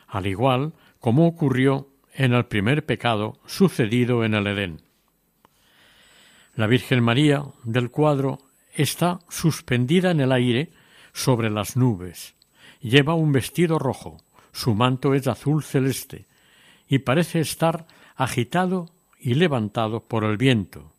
al 0.10 0.28
igual 0.28 0.74
como 1.00 1.28
ocurrió 1.28 1.88
en 2.14 2.34
el 2.34 2.46
primer 2.46 2.86
pecado 2.86 3.40
sucedido 3.46 4.26
en 4.26 4.34
el 4.34 4.48
Edén. 4.48 4.82
La 6.56 6.68
Virgen 6.68 7.02
María 7.02 7.46
del 7.64 7.90
cuadro 7.90 8.40
está 8.74 9.20
suspendida 9.30 10.12
en 10.12 10.20
el 10.20 10.32
aire 10.32 10.72
sobre 11.14 11.50
las 11.50 11.78
nubes. 11.78 12.36
Lleva 12.82 13.14
un 13.14 13.32
vestido 13.32 13.80
rojo, 13.80 14.18
su 14.52 14.74
manto 14.74 15.14
es 15.14 15.28
azul 15.28 15.64
celeste, 15.64 16.26
y 16.88 17.00
parece 17.00 17.40
estar 17.40 17.86
agitado 18.16 18.90
y 19.20 19.36
levantado 19.36 20.02
por 20.02 20.24
el 20.24 20.38
viento. 20.38 20.92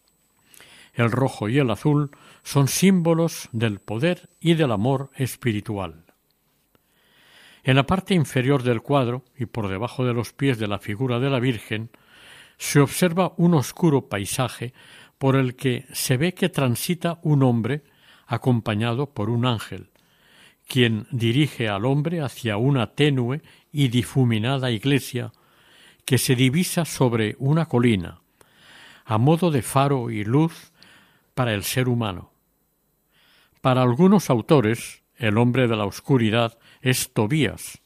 El 0.95 1.11
rojo 1.11 1.49
y 1.49 1.59
el 1.59 1.71
azul 1.71 2.11
son 2.43 2.69
símbolos 2.69 3.49
del 3.53 3.81
poder 3.81 4.29
y 4.41 4.55
del 4.55 4.73
amor 4.73 5.11
espiritual. 5.17 6.05
En 7.63 7.77
la 7.77 7.87
parte 7.87 8.15
inferior 8.15 8.63
del 8.63 8.81
cuadro 8.81 9.25
y 9.37 9.47
por 9.47 9.69
debajo 9.69 10.05
de 10.05 10.15
los 10.15 10.33
pies 10.33 10.59
de 10.59 10.69
la 10.69 10.79
figura 10.79 11.19
de 11.19 11.31
la 11.31 11.41
Virgen 11.41 11.91
se 12.57 12.81
observa 12.81 13.33
un 13.37 13.55
oscuro 13.55 14.09
paisaje 14.09 14.73
por 15.19 15.37
el 15.37 15.57
que 15.57 15.87
se 15.93 16.17
ve 16.17 16.35
que 16.35 16.49
transita 16.49 17.19
un 17.23 17.43
hombre 17.43 17.83
acompañado 18.27 19.11
por 19.13 19.29
un 19.29 19.45
ángel, 19.45 19.91
quien 20.67 21.07
dirige 21.11 21.69
al 21.69 21.85
hombre 21.85 22.23
hacia 22.23 22.57
una 22.57 22.95
tenue 22.95 23.43
y 23.73 23.89
difuminada 23.89 24.71
iglesia 24.71 25.33
que 26.07 26.17
se 26.17 26.35
divisa 26.35 26.85
sobre 26.85 27.37
una 27.39 27.67
colina, 27.67 28.21
a 29.05 29.19
modo 29.19 29.51
de 29.51 29.63
faro 29.63 30.11
y 30.11 30.25
luz 30.25 30.73
para 31.35 31.55
el 31.55 31.65
ser 31.65 31.89
humano. 31.89 32.33
Para 33.61 33.83
algunos 33.83 34.31
autores, 34.31 35.03
el 35.17 35.37
hombre 35.37 35.69
de 35.69 35.77
la 35.77 35.85
oscuridad 35.85 36.59
es 36.81 37.13
Tobías, 37.13 37.83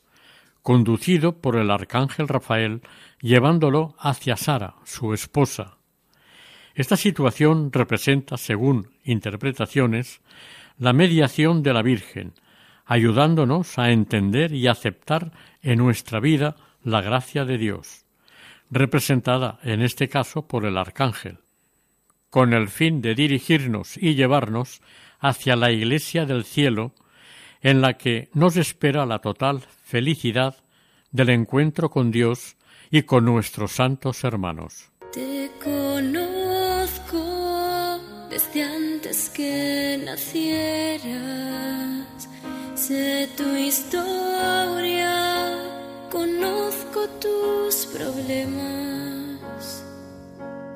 conducido 0.62 1.40
por 1.40 1.56
el 1.56 1.70
arcángel 1.70 2.28
Rafael 2.28 2.82
llevándolo 3.20 3.94
hacia 3.98 4.36
Sara, 4.36 4.76
su 4.84 5.14
esposa. 5.14 5.78
Esta 6.74 6.96
situación 6.96 7.70
representa, 7.72 8.36
según 8.36 8.90
interpretaciones, 9.04 10.20
la 10.76 10.92
mediación 10.92 11.62
de 11.62 11.72
la 11.72 11.82
Virgen, 11.82 12.34
ayudándonos 12.84 13.78
a 13.78 13.90
entender 13.90 14.52
y 14.52 14.66
aceptar 14.66 15.32
en 15.62 15.78
nuestra 15.78 16.20
vida 16.20 16.56
la 16.82 17.00
gracia 17.00 17.44
de 17.44 17.58
Dios, 17.58 18.04
representada 18.70 19.58
en 19.62 19.82
este 19.82 20.08
caso 20.08 20.46
por 20.46 20.66
el 20.66 20.76
arcángel, 20.76 21.38
con 22.28 22.52
el 22.52 22.68
fin 22.68 23.00
de 23.00 23.14
dirigirnos 23.14 23.96
y 23.96 24.14
llevarnos 24.14 24.82
hacia 25.20 25.56
la 25.56 25.70
iglesia 25.70 26.26
del 26.26 26.44
cielo, 26.44 26.92
en 27.64 27.80
la 27.80 27.94
que 27.94 28.28
nos 28.34 28.56
espera 28.56 29.04
la 29.06 29.18
total 29.18 29.60
felicidad 29.60 30.54
del 31.10 31.30
encuentro 31.30 31.90
con 31.90 32.12
Dios 32.12 32.54
y 32.90 33.02
con 33.02 33.24
nuestros 33.24 33.72
santos 33.72 34.22
hermanos. 34.22 34.90
Te 35.12 35.50
conozco 35.62 37.18
desde 38.28 38.62
antes 38.62 39.30
que 39.30 39.98
nacieras. 40.04 41.16
Sé 42.74 43.30
tu 43.34 43.56
historia, 43.56 45.56
conozco 46.10 47.08
tus 47.18 47.86
problemas, 47.86 49.82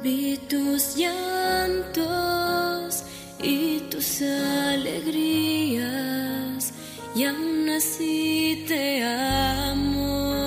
vi 0.03 0.39
tus 0.49 0.97
llantos 0.97 3.05
y 3.43 3.81
tus 3.91 4.23
alegrías, 4.23 6.28
y 7.19 7.25
aún 7.25 7.69
así 7.69 8.65
te 8.69 9.03
amo. 9.03 10.38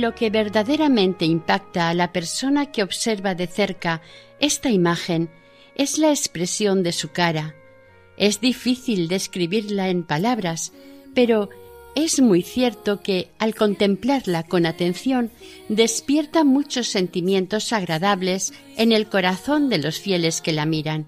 Lo 0.00 0.14
que 0.14 0.30
verdaderamente 0.30 1.24
impacta 1.24 1.88
a 1.88 1.94
la 1.94 2.12
persona 2.12 2.72
que 2.72 2.82
observa 2.82 3.34
de 3.34 3.46
cerca 3.46 4.02
esta 4.40 4.70
imagen 4.70 5.30
es 5.74 5.98
la 5.98 6.10
expresión 6.10 6.82
de 6.82 6.92
su 6.92 7.10
cara. 7.10 7.54
Es 8.16 8.40
difícil 8.40 9.08
describirla 9.08 9.88
en 9.88 10.02
palabras, 10.02 10.72
pero 11.14 11.48
es 11.94 12.20
muy 12.20 12.42
cierto 12.42 13.02
que 13.02 13.30
al 13.38 13.54
contemplarla 13.54 14.44
con 14.44 14.66
atención 14.66 15.30
despierta 15.68 16.44
muchos 16.44 16.88
sentimientos 16.88 17.72
agradables 17.72 18.52
en 18.76 18.92
el 18.92 19.08
corazón 19.08 19.68
de 19.68 19.78
los 19.78 19.98
fieles 19.98 20.40
que 20.40 20.52
la 20.52 20.66
miran. 20.66 21.06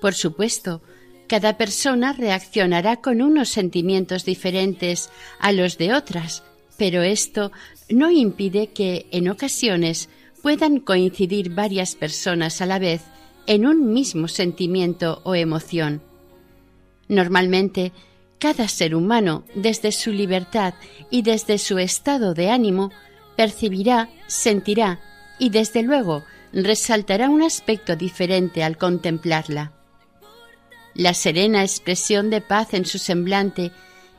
Por 0.00 0.14
supuesto, 0.14 0.82
cada 1.26 1.56
persona 1.56 2.12
reaccionará 2.12 2.96
con 2.96 3.22
unos 3.22 3.48
sentimientos 3.48 4.24
diferentes 4.24 5.10
a 5.38 5.52
los 5.52 5.78
de 5.78 5.94
otras, 5.94 6.42
pero 6.76 7.02
esto 7.02 7.50
no 7.88 8.10
impide 8.10 8.68
que 8.68 9.06
en 9.10 9.28
ocasiones 9.28 10.08
puedan 10.42 10.80
coincidir 10.80 11.54
varias 11.54 11.94
personas 11.94 12.60
a 12.60 12.66
la 12.66 12.78
vez 12.78 13.02
en 13.46 13.66
un 13.66 13.92
mismo 13.92 14.28
sentimiento 14.28 15.20
o 15.24 15.34
emoción. 15.34 16.02
Normalmente, 17.08 17.92
cada 18.38 18.68
ser 18.68 18.94
humano, 18.94 19.44
desde 19.54 19.90
su 19.90 20.12
libertad 20.12 20.74
y 21.10 21.22
desde 21.22 21.58
su 21.58 21.78
estado 21.78 22.34
de 22.34 22.50
ánimo, 22.50 22.92
percibirá, 23.36 24.10
sentirá 24.26 25.00
y, 25.38 25.50
desde 25.50 25.82
luego, 25.82 26.24
resaltará 26.52 27.30
un 27.30 27.42
aspecto 27.42 27.96
diferente 27.96 28.62
al 28.62 28.76
contemplarla. 28.76 29.72
La 30.94 31.14
serena 31.14 31.62
expresión 31.62 32.30
de 32.30 32.40
paz 32.40 32.74
en 32.74 32.84
su 32.84 32.98
semblante 32.98 33.72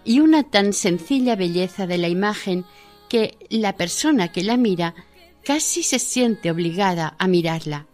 y 0.06 0.22
una 0.22 0.44
tan 0.44 0.74
sencilla 0.74 1.36
belleza 1.36 1.88
de 1.88 1.98
la 1.98 2.08
imagen 2.08 2.66
que 3.10 3.38
la 3.50 3.76
persona 3.76 4.32
que 4.32 4.44
la 4.44 4.56
mira 4.56 4.96
casi 5.44 5.84
se 5.84 6.00
siente 6.00 6.52
obligada 6.52 7.16
a 7.18 7.28
mirarla. 7.28 7.88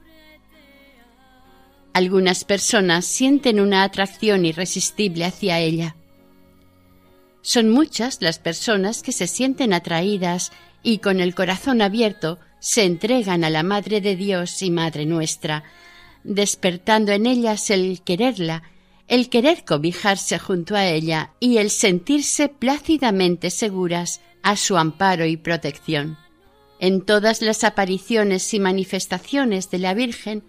Algunas 1.93 2.43
personas 2.43 3.06
sienten 3.06 3.62
una 3.62 3.84
atracción 3.84 4.45
irresistible 4.45 5.23
hacia 5.23 5.60
ella. 5.60 5.95
Son 7.41 7.69
muchas 7.69 8.21
las 8.21 8.38
personas 8.38 9.01
que 9.01 9.13
se 9.13 9.28
sienten 9.28 9.71
atraídas 9.71 10.51
y 10.84 10.97
con 10.97 11.21
el 11.21 11.34
corazón 11.34 11.82
abierto 11.82 12.39
se 12.60 12.84
entregan 12.84 13.43
a 13.43 13.49
la 13.49 13.63
Madre 13.63 14.01
de 14.01 14.15
Dios 14.15 14.62
y 14.62 14.71
Madre 14.71 15.06
nuestra, 15.06 15.63
despertando 16.23 17.12
en 17.12 17.28
ellas 17.28 17.69
el 17.69 18.01
quererla, 18.01 18.63
el 19.08 19.30
querer 19.30 19.63
cobijarse 19.63 20.39
junto 20.39 20.75
a 20.75 20.88
ella 20.88 21.32
y 21.39 21.58
el 21.58 21.69
sentirse 21.69 22.49
plácidamente 22.49 23.51
seguras 23.51 24.19
a 24.45 24.55
su 24.58 24.77
amparo 24.77 25.25
y 25.25 25.38
protección. 25.38 26.19
En 26.79 27.01
todas 27.01 27.41
las 27.41 27.63
apariciones 27.63 28.53
y 28.53 28.60
manifestaciones 28.60 29.71
de 29.71 29.79
la 29.79 29.95
Virgen 29.95 30.43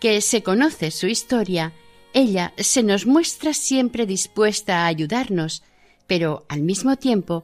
que 0.00 0.20
se 0.20 0.44
conoce 0.44 0.92
su 0.92 1.08
historia, 1.08 1.72
ella 2.14 2.54
se 2.56 2.84
nos 2.84 3.04
muestra 3.04 3.52
siempre 3.52 4.06
dispuesta 4.06 4.84
a 4.84 4.86
ayudarnos, 4.86 5.64
pero 6.06 6.46
al 6.48 6.62
mismo 6.62 6.96
tiempo 6.96 7.42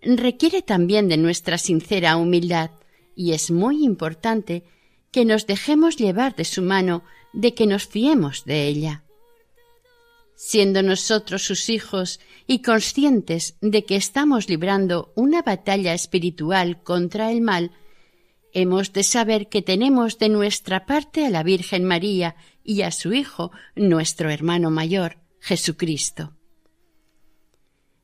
requiere 0.00 0.62
también 0.62 1.08
de 1.08 1.16
nuestra 1.16 1.58
sincera 1.58 2.16
humildad, 2.16 2.70
y 3.16 3.32
es 3.32 3.50
muy 3.50 3.84
importante 3.84 4.62
que 5.10 5.24
nos 5.24 5.48
dejemos 5.48 5.96
llevar 5.96 6.36
de 6.36 6.44
su 6.44 6.62
mano, 6.62 7.02
de 7.32 7.52
que 7.52 7.66
nos 7.66 7.88
fiemos 7.88 8.44
de 8.44 8.68
ella. 8.68 9.02
Siendo 10.44 10.82
nosotros 10.82 11.44
sus 11.44 11.68
hijos 11.68 12.18
y 12.48 12.62
conscientes 12.62 13.56
de 13.60 13.84
que 13.84 13.94
estamos 13.94 14.48
librando 14.48 15.12
una 15.14 15.40
batalla 15.40 15.94
espiritual 15.94 16.82
contra 16.82 17.30
el 17.30 17.40
mal, 17.42 17.70
hemos 18.52 18.92
de 18.92 19.04
saber 19.04 19.48
que 19.48 19.62
tenemos 19.62 20.18
de 20.18 20.28
nuestra 20.28 20.84
parte 20.84 21.24
a 21.24 21.30
la 21.30 21.44
Virgen 21.44 21.84
María 21.84 22.34
y 22.64 22.82
a 22.82 22.90
su 22.90 23.12
Hijo, 23.12 23.52
nuestro 23.76 24.30
hermano 24.30 24.72
mayor, 24.72 25.18
Jesucristo. 25.38 26.36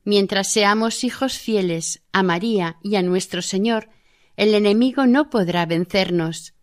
Mientras 0.04 0.48
seamos 0.48 1.02
hijos 1.02 1.38
fieles 1.38 2.04
a 2.12 2.22
María 2.22 2.76
y 2.84 2.94
a 2.94 3.02
nuestro 3.02 3.42
Señor, 3.42 3.90
el 4.36 4.54
enemigo 4.54 5.08
no 5.08 5.28
podrá 5.28 5.66
vencernos. 5.66 6.54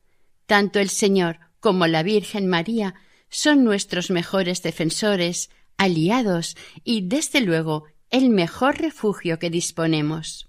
Tanto 0.46 0.80
el 0.80 0.90
Señor 0.90 1.40
como 1.60 1.86
la 1.86 2.02
Virgen 2.02 2.48
María 2.48 2.96
son 3.30 3.66
nuestros 3.66 4.10
mejores 4.10 4.64
defensores, 4.64 5.50
aliados 5.78 6.56
y, 6.84 7.08
desde 7.08 7.42
luego, 7.42 7.86
el 8.10 8.30
mejor 8.30 8.80
refugio 8.80 9.40
que 9.40 9.50
disponemos. 9.50 10.48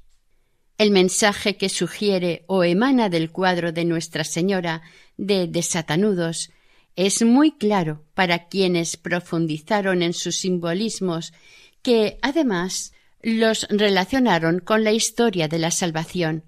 El 0.79 0.91
mensaje 0.91 1.57
que 1.57 1.69
sugiere 1.69 2.45
o 2.47 2.63
emana 2.63 3.09
del 3.09 3.31
cuadro 3.31 3.73
de 3.73 3.85
Nuestra 3.85 4.25
Señora 4.25 4.83
de 5.17 5.47
Desatanudos 5.47 6.51
es 6.97 7.23
muy 7.23 7.53
claro 7.53 8.05
para 8.15 8.49
quienes 8.49 8.97
profundizaron 8.97 10.03
en 10.03 10.13
sus 10.13 10.37
simbolismos 10.37 11.33
que, 11.83 12.19
además, 12.23 12.93
los 13.23 13.67
relacionaron 13.71 14.61
con 14.61 14.85
la 14.85 14.93
historia 14.93 15.49
de 15.49 15.59
la 15.59 15.71
salvación. 15.71 16.45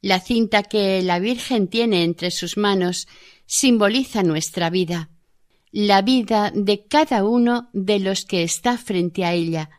La 0.00 0.20
cinta 0.20 0.62
que 0.62 1.02
la 1.02 1.18
Virgen 1.18 1.68
tiene 1.68 2.04
entre 2.04 2.30
sus 2.30 2.56
manos 2.56 3.08
simboliza 3.46 4.22
nuestra 4.22 4.70
vida, 4.70 5.10
la 5.72 6.02
vida 6.02 6.52
de 6.54 6.84
cada 6.86 7.24
uno 7.24 7.68
de 7.72 7.98
los 7.98 8.24
que 8.24 8.42
está 8.42 8.78
frente 8.78 9.24
a 9.24 9.32
ella, 9.32 9.70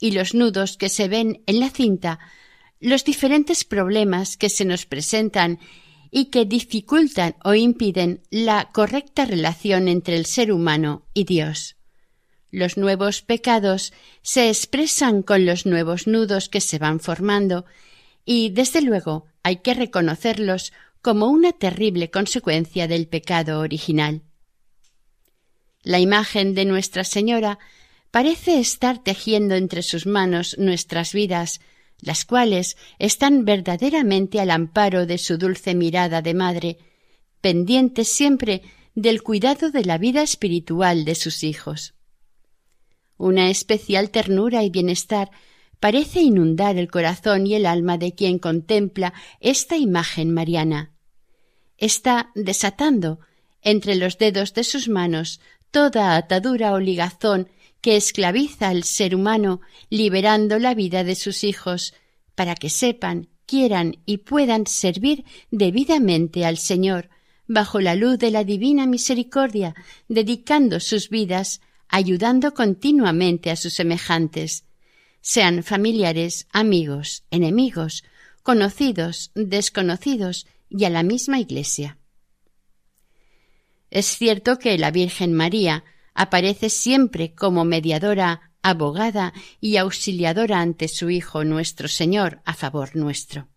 y 0.00 0.12
los 0.12 0.34
nudos 0.34 0.76
que 0.76 0.88
se 0.88 1.08
ven 1.08 1.42
en 1.46 1.60
la 1.60 1.70
cinta 1.70 2.18
los 2.80 3.04
diferentes 3.04 3.64
problemas 3.64 4.36
que 4.36 4.48
se 4.48 4.64
nos 4.64 4.86
presentan 4.86 5.58
y 6.10 6.26
que 6.26 6.44
dificultan 6.44 7.36
o 7.44 7.54
impiden 7.54 8.22
la 8.30 8.70
correcta 8.72 9.24
relación 9.24 9.88
entre 9.88 10.16
el 10.16 10.26
ser 10.26 10.52
humano 10.52 11.02
y 11.12 11.24
Dios. 11.24 11.76
Los 12.50 12.78
nuevos 12.78 13.20
pecados 13.20 13.92
se 14.22 14.48
expresan 14.48 15.22
con 15.22 15.44
los 15.44 15.66
nuevos 15.66 16.06
nudos 16.06 16.48
que 16.48 16.60
se 16.60 16.78
van 16.78 16.98
formando 16.98 17.66
y, 18.24 18.50
desde 18.50 18.80
luego, 18.80 19.26
hay 19.42 19.56
que 19.56 19.74
reconocerlos 19.74 20.72
como 21.02 21.26
una 21.26 21.52
terrible 21.52 22.10
consecuencia 22.10 22.88
del 22.88 23.06
pecado 23.06 23.60
original. 23.60 24.22
La 25.88 26.00
imagen 26.00 26.52
de 26.52 26.66
Nuestra 26.66 27.02
Señora 27.02 27.58
parece 28.10 28.60
estar 28.60 29.02
tejiendo 29.02 29.54
entre 29.54 29.82
sus 29.82 30.04
manos 30.04 30.54
nuestras 30.58 31.14
vidas 31.14 31.62
las 32.02 32.26
cuales 32.26 32.76
están 32.98 33.46
verdaderamente 33.46 34.38
al 34.38 34.50
amparo 34.50 35.06
de 35.06 35.16
su 35.16 35.38
dulce 35.38 35.74
mirada 35.74 36.20
de 36.20 36.34
madre, 36.34 36.78
pendientes 37.40 38.12
siempre 38.12 38.60
del 38.94 39.22
cuidado 39.22 39.70
de 39.70 39.82
la 39.82 39.96
vida 39.96 40.20
espiritual 40.20 41.06
de 41.06 41.14
sus 41.14 41.42
hijos. 41.42 41.94
Una 43.16 43.48
especial 43.48 44.10
ternura 44.10 44.64
y 44.64 44.68
bienestar 44.68 45.30
parece 45.80 46.20
inundar 46.20 46.76
el 46.76 46.90
corazón 46.90 47.46
y 47.46 47.54
el 47.54 47.64
alma 47.64 47.96
de 47.96 48.14
quien 48.14 48.38
contempla 48.38 49.14
esta 49.40 49.78
imagen 49.78 50.34
mariana. 50.34 50.92
Está 51.78 52.30
desatando 52.34 53.20
entre 53.62 53.96
los 53.96 54.18
dedos 54.18 54.52
de 54.54 54.64
sus 54.64 54.88
manos 54.88 55.40
toda 55.70 56.16
atadura 56.16 56.72
o 56.72 56.80
ligazón 56.80 57.48
que 57.80 57.96
esclaviza 57.96 58.68
al 58.68 58.84
ser 58.84 59.14
humano 59.14 59.60
liberando 59.90 60.58
la 60.58 60.74
vida 60.74 61.04
de 61.04 61.14
sus 61.14 61.44
hijos 61.44 61.94
para 62.34 62.54
que 62.54 62.70
sepan, 62.70 63.28
quieran 63.46 63.98
y 64.04 64.18
puedan 64.18 64.66
servir 64.66 65.24
debidamente 65.50 66.44
al 66.44 66.58
Señor 66.58 67.10
bajo 67.46 67.80
la 67.80 67.94
luz 67.94 68.18
de 68.18 68.30
la 68.30 68.44
divina 68.44 68.86
misericordia, 68.86 69.74
dedicando 70.06 70.80
sus 70.80 71.08
vidas, 71.08 71.60
ayudando 71.88 72.52
continuamente 72.52 73.50
a 73.50 73.56
sus 73.56 73.72
semejantes, 73.72 74.64
sean 75.20 75.62
familiares, 75.62 76.46
amigos, 76.52 77.24
enemigos, 77.30 78.04
conocidos, 78.42 79.30
desconocidos 79.34 80.46
y 80.68 80.84
a 80.84 80.90
la 80.90 81.02
misma 81.02 81.40
Iglesia. 81.40 81.98
Es 83.90 84.06
cierto 84.06 84.58
que 84.58 84.76
la 84.78 84.90
Virgen 84.90 85.34
María 85.34 85.84
aparece 86.14 86.68
siempre 86.68 87.34
como 87.34 87.64
mediadora, 87.64 88.52
abogada 88.62 89.32
y 89.60 89.76
auxiliadora 89.76 90.60
ante 90.60 90.88
su 90.88 91.10
Hijo 91.10 91.44
nuestro 91.44 91.88
Señor 91.88 92.42
a 92.44 92.54
favor 92.54 92.96
nuestro. 92.96 93.48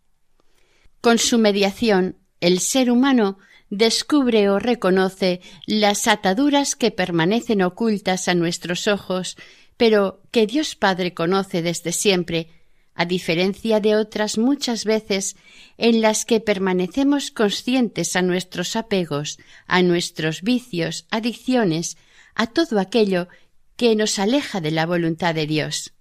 Con 1.02 1.18
su 1.18 1.40
mediación, 1.40 2.18
el 2.40 2.60
ser 2.60 2.92
humano 2.92 3.40
descubre 3.72 4.50
o 4.50 4.60
reconoce 4.60 5.42
las 5.66 6.08
ataduras 6.08 6.76
que 6.76 6.92
permanecen 6.92 7.62
ocultas 7.64 8.28
a 8.28 8.36
nuestros 8.36 8.88
ojos, 8.88 9.38
pero 9.78 10.22
que 10.32 10.46
Dios 10.46 10.76
Padre 10.76 11.14
conoce 11.14 11.62
desde 11.62 11.92
siempre, 11.92 12.50
a 12.94 13.06
diferencia 13.06 13.80
de 13.80 13.96
otras 13.96 14.38
muchas 14.38 14.86
veces 14.86 15.36
en 15.78 16.02
las 16.02 16.26
que 16.26 16.40
permanecemos 16.40 17.32
conscientes 17.32 18.16
a 18.16 18.22
nuestros 18.22 18.76
apegos, 18.76 19.40
a 19.66 19.82
nuestros 19.82 20.42
vicios, 20.42 21.06
adicciones, 21.10 21.98
a 22.36 22.48
todo 22.48 22.80
aquello 22.80 23.28
que 23.76 23.96
nos 23.96 24.20
aleja 24.20 24.62
de 24.62 24.72
la 24.72 24.86
voluntad 24.86 25.34
de 25.34 25.48
Dios. 25.48 25.94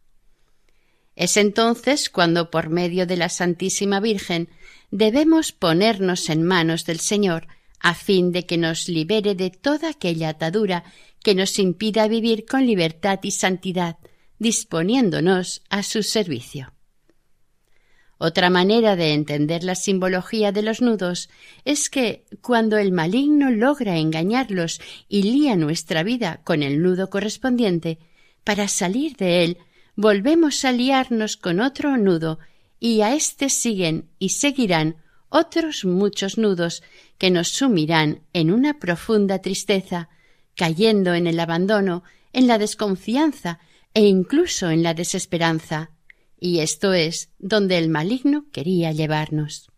Es 1.17 1.37
entonces 1.37 2.11
cuando 2.11 2.51
por 2.51 2.71
medio 2.71 3.07
de 3.07 3.17
la 3.17 3.29
Santísima 3.29 4.01
Virgen 4.01 4.49
debemos 4.91 5.53
ponernos 5.53 6.29
en 6.29 6.43
manos 6.43 6.85
del 6.87 7.01
Señor 7.01 7.47
a 7.79 7.95
fin 7.95 8.33
de 8.33 8.47
que 8.47 8.59
nos 8.59 8.89
libere 8.89 9.35
de 9.35 9.51
toda 9.51 9.91
aquella 9.91 10.31
atadura 10.31 10.85
que 11.23 11.35
nos 11.35 11.59
impida 11.59 12.09
vivir 12.09 12.45
con 12.47 12.67
libertad 12.67 13.21
y 13.23 13.31
santidad, 13.31 13.97
disponiéndonos 14.39 15.63
a 15.71 15.83
su 15.83 16.03
servicio. 16.03 16.73
Otra 18.23 18.51
manera 18.51 18.97
de 18.97 19.15
entender 19.15 19.65
la 19.65 19.75
simbología 19.75 20.53
de 20.53 20.61
los 20.61 20.83
nudos 20.83 21.31
es 21.65 21.89
que 21.89 22.27
cuando 22.43 22.77
el 22.77 22.93
maligno 22.93 23.51
logra 23.51 23.97
engañarlos 23.97 24.79
y 25.09 25.23
lía 25.23 25.57
nuestra 25.57 26.03
vida 26.03 26.43
con 26.45 26.63
el 26.63 26.83
nudo 26.83 27.09
correspondiente, 27.09 27.99
para 28.45 28.69
salir 28.69 29.17
de 29.17 29.45
él 29.45 29.59
volvemos 29.97 30.67
a 30.67 30.73
liarnos 30.73 31.39
con 31.39 31.61
otro 31.61 31.97
nudo 31.97 32.39
y 32.79 33.01
a 33.01 33.15
éste 33.15 33.49
siguen 33.49 34.11
y 34.19 34.29
seguirán 34.29 34.97
otros 35.31 35.87
muchos 35.87 36.37
nudos 36.37 36.83
que 37.17 37.31
nos 37.31 37.49
sumirán 37.49 38.21
en 38.35 38.51
una 38.51 38.79
profunda 38.79 39.39
tristeza, 39.39 40.11
cayendo 40.57 41.15
en 41.15 41.27
el 41.27 41.41
abandono, 41.41 42.05
en 42.35 42.47
la 42.47 42.59
desconfianza 42.59 43.61
e 43.95 44.05
incluso 44.05 44.69
en 44.69 44.83
la 44.83 44.93
desesperanza 44.93 45.93
y 46.41 46.61
esto 46.61 46.95
es 46.95 47.29
donde 47.39 47.77
el 47.79 47.91
maligno 47.91 48.47
quería 48.51 48.91
llevarnos. 48.93 49.71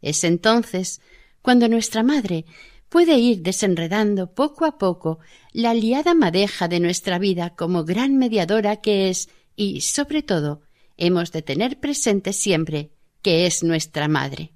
Es 0.00 0.24
entonces 0.24 1.00
cuando 1.42 1.68
nuestra 1.68 2.02
madre 2.02 2.46
puede 2.88 3.18
ir 3.18 3.42
desenredando 3.42 4.34
poco 4.34 4.64
a 4.64 4.78
poco 4.78 5.18
la 5.52 5.74
liada 5.74 6.14
madeja 6.14 6.66
de 6.66 6.80
nuestra 6.80 7.18
vida 7.18 7.54
como 7.54 7.84
gran 7.84 8.16
mediadora 8.16 8.76
que 8.76 9.10
es 9.10 9.28
y, 9.54 9.82
sobre 9.82 10.22
todo, 10.22 10.62
hemos 10.96 11.30
de 11.30 11.42
tener 11.42 11.78
presente 11.78 12.32
siempre 12.32 12.90
que 13.22 13.46
es 13.46 13.62
nuestra 13.62 14.08
madre. 14.08 14.52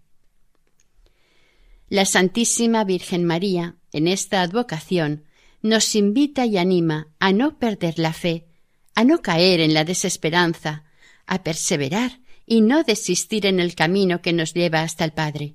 La 1.88 2.04
Santísima 2.04 2.84
Virgen 2.84 3.24
María, 3.24 3.76
en 3.92 4.06
esta 4.06 4.42
advocación, 4.42 5.24
nos 5.60 5.94
invita 5.94 6.46
y 6.46 6.56
anima 6.56 7.08
a 7.18 7.32
no 7.32 7.58
perder 7.58 7.98
la 7.98 8.12
fe, 8.12 8.46
a 8.94 9.04
no 9.04 9.22
caer 9.22 9.60
en 9.60 9.74
la 9.74 9.84
desesperanza, 9.84 10.84
a 11.30 11.44
perseverar 11.44 12.20
y 12.44 12.60
no 12.60 12.82
desistir 12.82 13.46
en 13.46 13.60
el 13.60 13.74
camino 13.76 14.20
que 14.20 14.32
nos 14.32 14.52
lleva 14.52 14.82
hasta 14.82 15.04
el 15.04 15.12
Padre. 15.12 15.54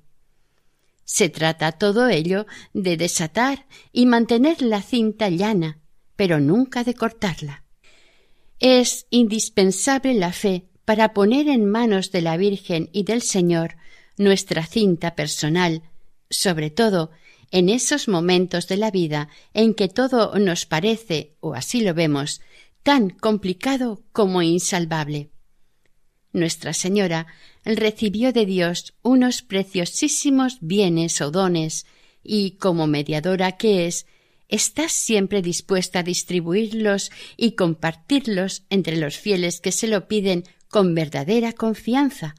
Se 1.04 1.28
trata 1.28 1.70
todo 1.72 2.08
ello 2.08 2.46
de 2.72 2.96
desatar 2.96 3.66
y 3.92 4.06
mantener 4.06 4.62
la 4.62 4.80
cinta 4.80 5.28
llana, 5.28 5.78
pero 6.16 6.40
nunca 6.40 6.82
de 6.82 6.94
cortarla. 6.94 7.62
Es 8.58 9.06
indispensable 9.10 10.14
la 10.14 10.32
fe 10.32 10.64
para 10.86 11.12
poner 11.12 11.48
en 11.48 11.68
manos 11.68 12.10
de 12.10 12.22
la 12.22 12.38
Virgen 12.38 12.88
y 12.92 13.04
del 13.04 13.20
Señor 13.20 13.76
nuestra 14.16 14.64
cinta 14.64 15.14
personal, 15.14 15.82
sobre 16.30 16.70
todo 16.70 17.10
en 17.50 17.68
esos 17.68 18.08
momentos 18.08 18.66
de 18.68 18.78
la 18.78 18.90
vida 18.90 19.28
en 19.52 19.74
que 19.74 19.88
todo 19.88 20.36
nos 20.38 20.64
parece, 20.64 21.36
o 21.40 21.52
así 21.54 21.82
lo 21.82 21.92
vemos, 21.92 22.40
tan 22.82 23.10
complicado 23.10 24.02
como 24.12 24.40
insalvable. 24.40 25.30
Nuestra 26.36 26.74
Señora 26.74 27.26
recibió 27.64 28.30
de 28.30 28.44
Dios 28.44 28.92
unos 29.00 29.40
preciosísimos 29.40 30.58
bienes 30.60 31.22
o 31.22 31.30
dones, 31.30 31.86
y 32.22 32.58
como 32.58 32.86
mediadora 32.86 33.52
que 33.52 33.86
es, 33.86 34.04
está 34.46 34.90
siempre 34.90 35.40
dispuesta 35.40 36.00
a 36.00 36.02
distribuirlos 36.02 37.10
y 37.38 37.52
compartirlos 37.52 38.64
entre 38.68 38.98
los 38.98 39.16
fieles 39.16 39.62
que 39.62 39.72
se 39.72 39.88
lo 39.88 40.08
piden 40.08 40.44
con 40.68 40.94
verdadera 40.94 41.52
confianza, 41.52 42.34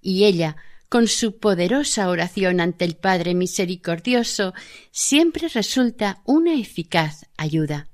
y 0.00 0.26
ella, 0.26 0.54
con 0.88 1.08
su 1.08 1.38
poderosa 1.38 2.08
oración 2.08 2.60
ante 2.60 2.84
el 2.84 2.94
Padre 2.94 3.34
Misericordioso, 3.34 4.54
siempre 4.92 5.48
resulta 5.48 6.22
una 6.24 6.54
eficaz 6.54 7.26
ayuda. 7.36 7.88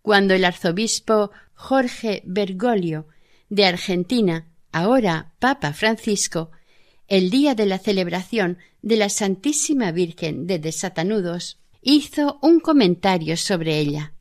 Cuando 0.00 0.32
el 0.32 0.46
arzobispo 0.46 1.32
Jorge 1.52 2.22
Bergoglio 2.24 3.08
de 3.48 3.64
Argentina, 3.64 4.48
ahora 4.72 5.34
Papa 5.38 5.72
Francisco, 5.72 6.50
el 7.08 7.30
día 7.30 7.54
de 7.54 7.66
la 7.66 7.78
celebración 7.78 8.58
de 8.82 8.96
la 8.96 9.08
Santísima 9.08 9.92
Virgen 9.92 10.46
de 10.46 10.58
Desatanudos, 10.58 11.58
hizo 11.80 12.38
un 12.42 12.60
comentario 12.60 13.36
sobre 13.36 13.78
ella. 13.78 14.12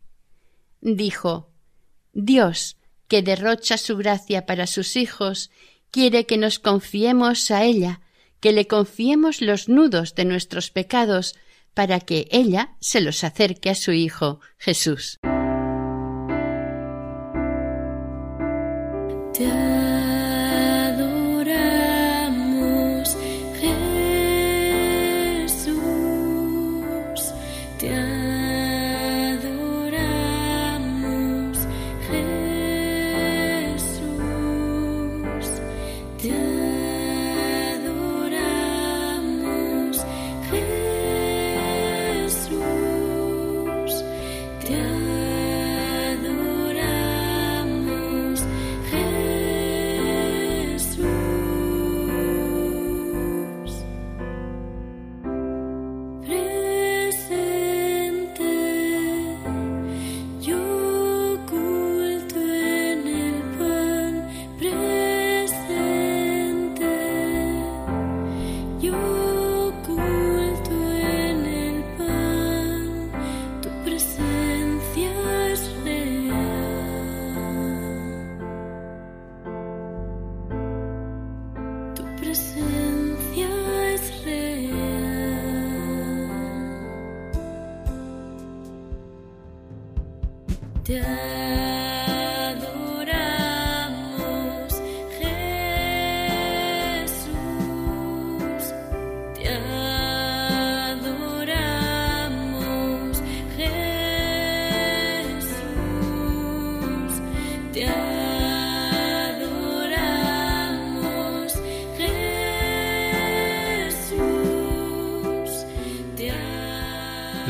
Dijo 0.81 1.49
Dios, 2.13 2.77
que 3.07 3.21
derrocha 3.21 3.77
su 3.77 3.97
gracia 3.97 4.45
para 4.45 4.67
sus 4.67 4.95
hijos, 4.95 5.51
quiere 5.91 6.25
que 6.25 6.37
nos 6.37 6.59
confiemos 6.59 7.51
a 7.51 7.63
ella, 7.63 8.01
que 8.39 8.51
le 8.51 8.67
confiemos 8.67 9.41
los 9.41 9.69
nudos 9.69 10.15
de 10.15 10.25
nuestros 10.25 10.69
pecados, 10.69 11.35
para 11.73 11.99
que 11.99 12.27
ella 12.31 12.75
se 12.79 13.01
los 13.01 13.23
acerque 13.23 13.69
a 13.69 13.75
su 13.75 13.91
Hijo 13.91 14.39
Jesús. 14.57 15.19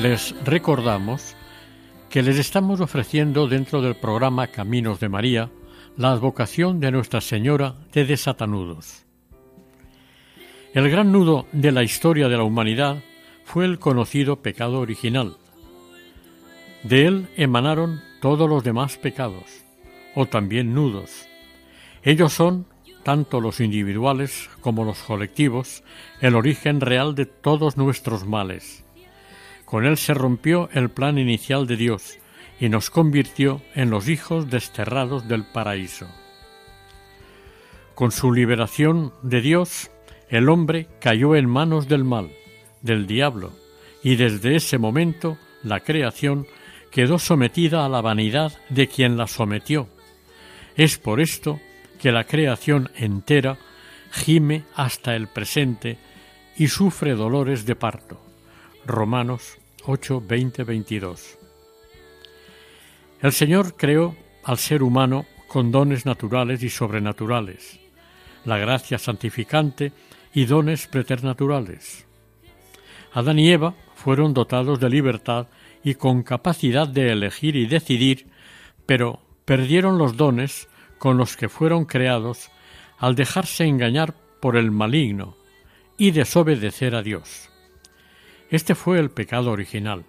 Les 0.08 0.36
recordamos 0.46 1.36
que 2.12 2.22
les 2.22 2.38
estamos 2.38 2.80
ofreciendo 2.80 3.48
dentro 3.48 3.82
del 3.82 3.96
programa 3.96 4.46
Caminos 4.46 5.00
de 5.00 5.10
María 5.10 5.50
la 5.98 6.12
advocación 6.12 6.80
de 6.80 6.92
Nuestra 6.92 7.22
Señora 7.22 7.74
de 7.92 8.06
Desatanudos. 8.06 9.04
El 10.76 10.92
gran 10.92 11.12
nudo 11.12 11.48
de 11.54 11.72
la 11.72 11.82
historia 11.82 12.28
de 12.30 12.38
la 12.38 12.44
humanidad 12.44 12.98
fue 13.46 13.66
el 13.66 13.80
conocido 13.80 14.44
pecado 14.44 14.80
original. 14.80 15.38
De 16.84 17.08
él 17.08 17.28
emanaron 17.36 18.00
todos 18.22 18.48
los 18.48 18.64
demás 18.64 18.98
pecados, 18.98 19.64
o 20.14 20.28
también 20.28 20.76
nudos. 20.76 21.26
Ellos 22.04 22.32
son, 22.32 22.68
tanto 23.02 23.42
los 23.42 23.60
individuales 23.60 24.52
como 24.62 24.84
los 24.84 25.00
colectivos, 25.00 25.84
el 26.22 26.36
origen 26.36 26.80
real 26.80 27.16
de 27.16 27.26
todos 27.26 27.76
nuestros 27.76 28.28
males 28.28 28.85
con 29.66 29.86
él 29.86 29.98
se 29.98 30.14
rompió 30.14 30.70
el 30.74 30.90
plan 30.90 31.18
inicial 31.18 31.68
de 31.68 31.76
Dios 31.76 32.20
y 32.60 32.70
nos 32.70 32.90
convirtió 32.90 33.62
en 33.74 33.90
los 33.90 34.08
hijos 34.08 34.50
desterrados 34.50 35.28
del 35.28 35.44
paraíso. 35.44 36.08
Con 37.96 38.12
su 38.12 38.32
liberación 38.32 39.14
de 39.24 39.42
Dios, 39.42 39.92
el 40.30 40.50
hombre 40.50 40.88
cayó 41.00 41.36
en 41.36 41.50
manos 41.50 41.88
del 41.88 42.04
mal, 42.04 42.32
del 42.82 43.08
diablo, 43.08 43.52
y 44.04 44.16
desde 44.16 44.56
ese 44.56 44.78
momento 44.78 45.38
la 45.64 45.80
creación 45.80 46.46
quedó 46.92 47.20
sometida 47.20 47.86
a 47.86 47.90
la 47.90 48.02
vanidad 48.02 48.54
de 48.70 48.88
quien 48.88 49.18
la 49.18 49.28
sometió. 49.28 49.88
Es 50.76 50.98
por 50.98 51.20
esto 51.20 51.60
que 52.00 52.12
la 52.12 52.26
creación 52.26 52.92
entera 52.96 53.58
gime 54.12 54.64
hasta 54.76 55.16
el 55.16 55.28
presente 55.28 55.98
y 56.58 56.68
sufre 56.68 57.16
dolores 57.16 57.66
de 57.66 57.76
parto. 57.76 58.25
Romanos 58.86 59.58
8, 59.86 60.22
20, 60.28 60.64
22. 60.64 61.40
El 63.20 63.32
Señor 63.32 63.76
creó 63.76 64.16
al 64.44 64.60
ser 64.60 64.84
humano 64.84 65.26
con 65.48 65.72
dones 65.72 66.06
naturales 66.06 66.62
y 66.62 66.70
sobrenaturales, 66.70 67.80
la 68.46 68.60
gracia 68.60 69.00
santificante 69.00 69.92
y 70.36 70.46
dones 70.46 70.86
preternaturales. 70.86 72.06
Adán 73.12 73.40
y 73.40 73.50
Eva 73.50 73.74
fueron 73.96 74.36
dotados 74.36 74.80
de 74.80 74.90
libertad 74.90 75.48
y 75.84 75.96
con 75.96 76.22
capacidad 76.22 76.88
de 76.88 77.12
elegir 77.12 77.56
y 77.56 77.66
decidir, 77.66 78.28
pero 78.86 79.20
perdieron 79.46 79.98
los 79.98 80.16
dones 80.16 80.70
con 81.00 81.18
los 81.18 81.38
que 81.38 81.50
fueron 81.50 81.86
creados 81.86 82.52
al 83.00 83.16
dejarse 83.16 83.64
engañar 83.64 84.14
por 84.40 84.56
el 84.56 84.70
maligno 84.70 85.36
y 85.98 86.12
desobedecer 86.12 86.94
a 86.94 87.02
Dios. 87.02 87.50
Este 88.50 88.76
fue 88.76 89.00
el 89.00 89.10
pecado 89.10 89.52
original, 89.52 90.06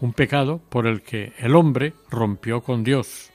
un 0.00 0.12
pecado 0.12 0.60
por 0.68 0.86
el 0.86 1.02
que 1.02 1.32
el 1.38 1.56
hombre 1.56 1.94
rompió 2.10 2.60
con 2.60 2.84
Dios, 2.84 3.30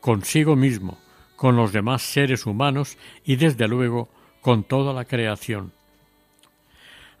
consigo 0.00 0.56
mismo, 0.56 0.98
con 1.36 1.56
los 1.56 1.72
demás 1.72 2.02
seres 2.02 2.46
humanos 2.46 2.96
y 3.24 3.36
desde 3.36 3.68
luego 3.68 4.08
con 4.40 4.64
toda 4.64 4.92
la 4.92 5.04
creación. 5.04 5.72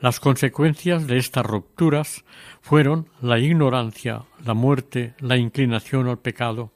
Las 0.00 0.20
consecuencias 0.20 1.06
de 1.06 1.18
estas 1.18 1.46
rupturas 1.46 2.24
fueron 2.60 3.08
la 3.20 3.38
ignorancia, 3.38 4.24
la 4.44 4.54
muerte, 4.54 5.14
la 5.18 5.36
inclinación 5.36 6.08
al 6.08 6.18
pecado, 6.18 6.72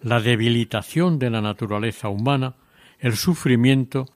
la 0.00 0.20
debilitación 0.20 1.18
de 1.18 1.30
la 1.30 1.40
naturaleza 1.40 2.08
humana, 2.08 2.56
el 2.98 3.16
sufrimiento 3.16 4.06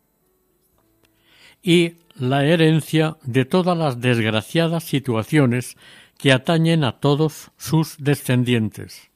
y 1.62 1.94
la 2.20 2.44
herencia 2.44 3.16
de 3.22 3.46
todas 3.46 3.76
las 3.76 4.00
desgraciadas 4.00 4.85
situaciones 4.85 5.76
que 6.18 6.33
atañen 6.33 6.85
a 6.85 7.00
todos 7.00 7.50
sus 7.56 7.96
descendientes. 7.98 9.11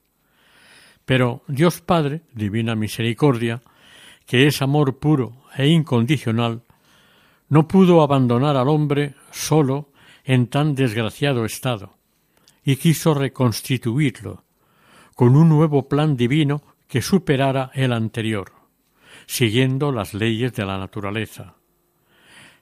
Pero 1.05 1.43
Dios 1.47 1.83
Padre, 1.83 2.23
Divina 2.33 2.75
Misericordia, 2.75 3.61
que 4.27 4.47
es 4.47 4.63
amor 4.63 4.99
puro 4.99 5.37
e 5.55 5.69
incondicional, 5.69 6.63
no 7.51 7.69
pudo 7.69 8.01
abandonar 8.01 8.57
al 8.57 8.69
hombre 8.69 9.15
solo 9.31 9.91
en 10.25 10.47
tan 10.47 10.75
desgraciado 10.75 11.45
estado, 11.45 11.99
y 12.65 12.77
quiso 12.77 13.13
reconstituirlo, 13.13 14.45
con 15.15 15.37
un 15.37 15.51
nuevo 15.51 15.91
plan 15.91 16.17
divino 16.17 16.63
que 16.89 17.03
superara 17.03 17.71
el 17.75 17.93
anterior, 17.93 18.53
siguiendo 19.27 19.93
las 19.93 20.15
leyes 20.15 20.55
de 20.55 20.65
la 20.65 20.79
naturaleza. 20.79 21.57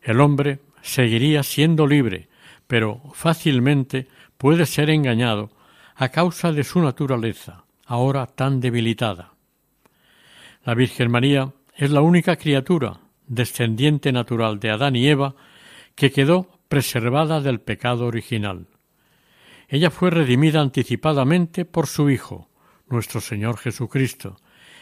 El 0.02 0.20
hombre 0.20 0.58
seguiría 0.82 1.42
siendo 1.42 1.86
libre, 1.86 2.28
pero 2.66 3.00
fácilmente 3.14 4.08
puede 4.36 4.66
ser 4.66 4.90
engañado 4.90 5.50
a 5.94 6.08
causa 6.08 6.52
de 6.52 6.64
su 6.64 6.80
naturaleza, 6.80 7.64
ahora 7.86 8.26
tan 8.26 8.60
debilitada. 8.60 9.34
La 10.64 10.74
Virgen 10.74 11.10
María 11.10 11.52
es 11.76 11.90
la 11.90 12.00
única 12.00 12.36
criatura, 12.36 13.00
descendiente 13.26 14.12
natural 14.12 14.58
de 14.58 14.70
Adán 14.70 14.96
y 14.96 15.06
Eva, 15.06 15.34
que 15.94 16.10
quedó 16.10 16.48
preservada 16.68 17.40
del 17.40 17.60
pecado 17.60 18.06
original. 18.06 18.66
Ella 19.68 19.90
fue 19.90 20.10
redimida 20.10 20.60
anticipadamente 20.60 21.64
por 21.64 21.86
su 21.86 22.10
Hijo, 22.10 22.48
nuestro 22.88 23.20
Señor 23.20 23.58
Jesucristo, 23.58 24.36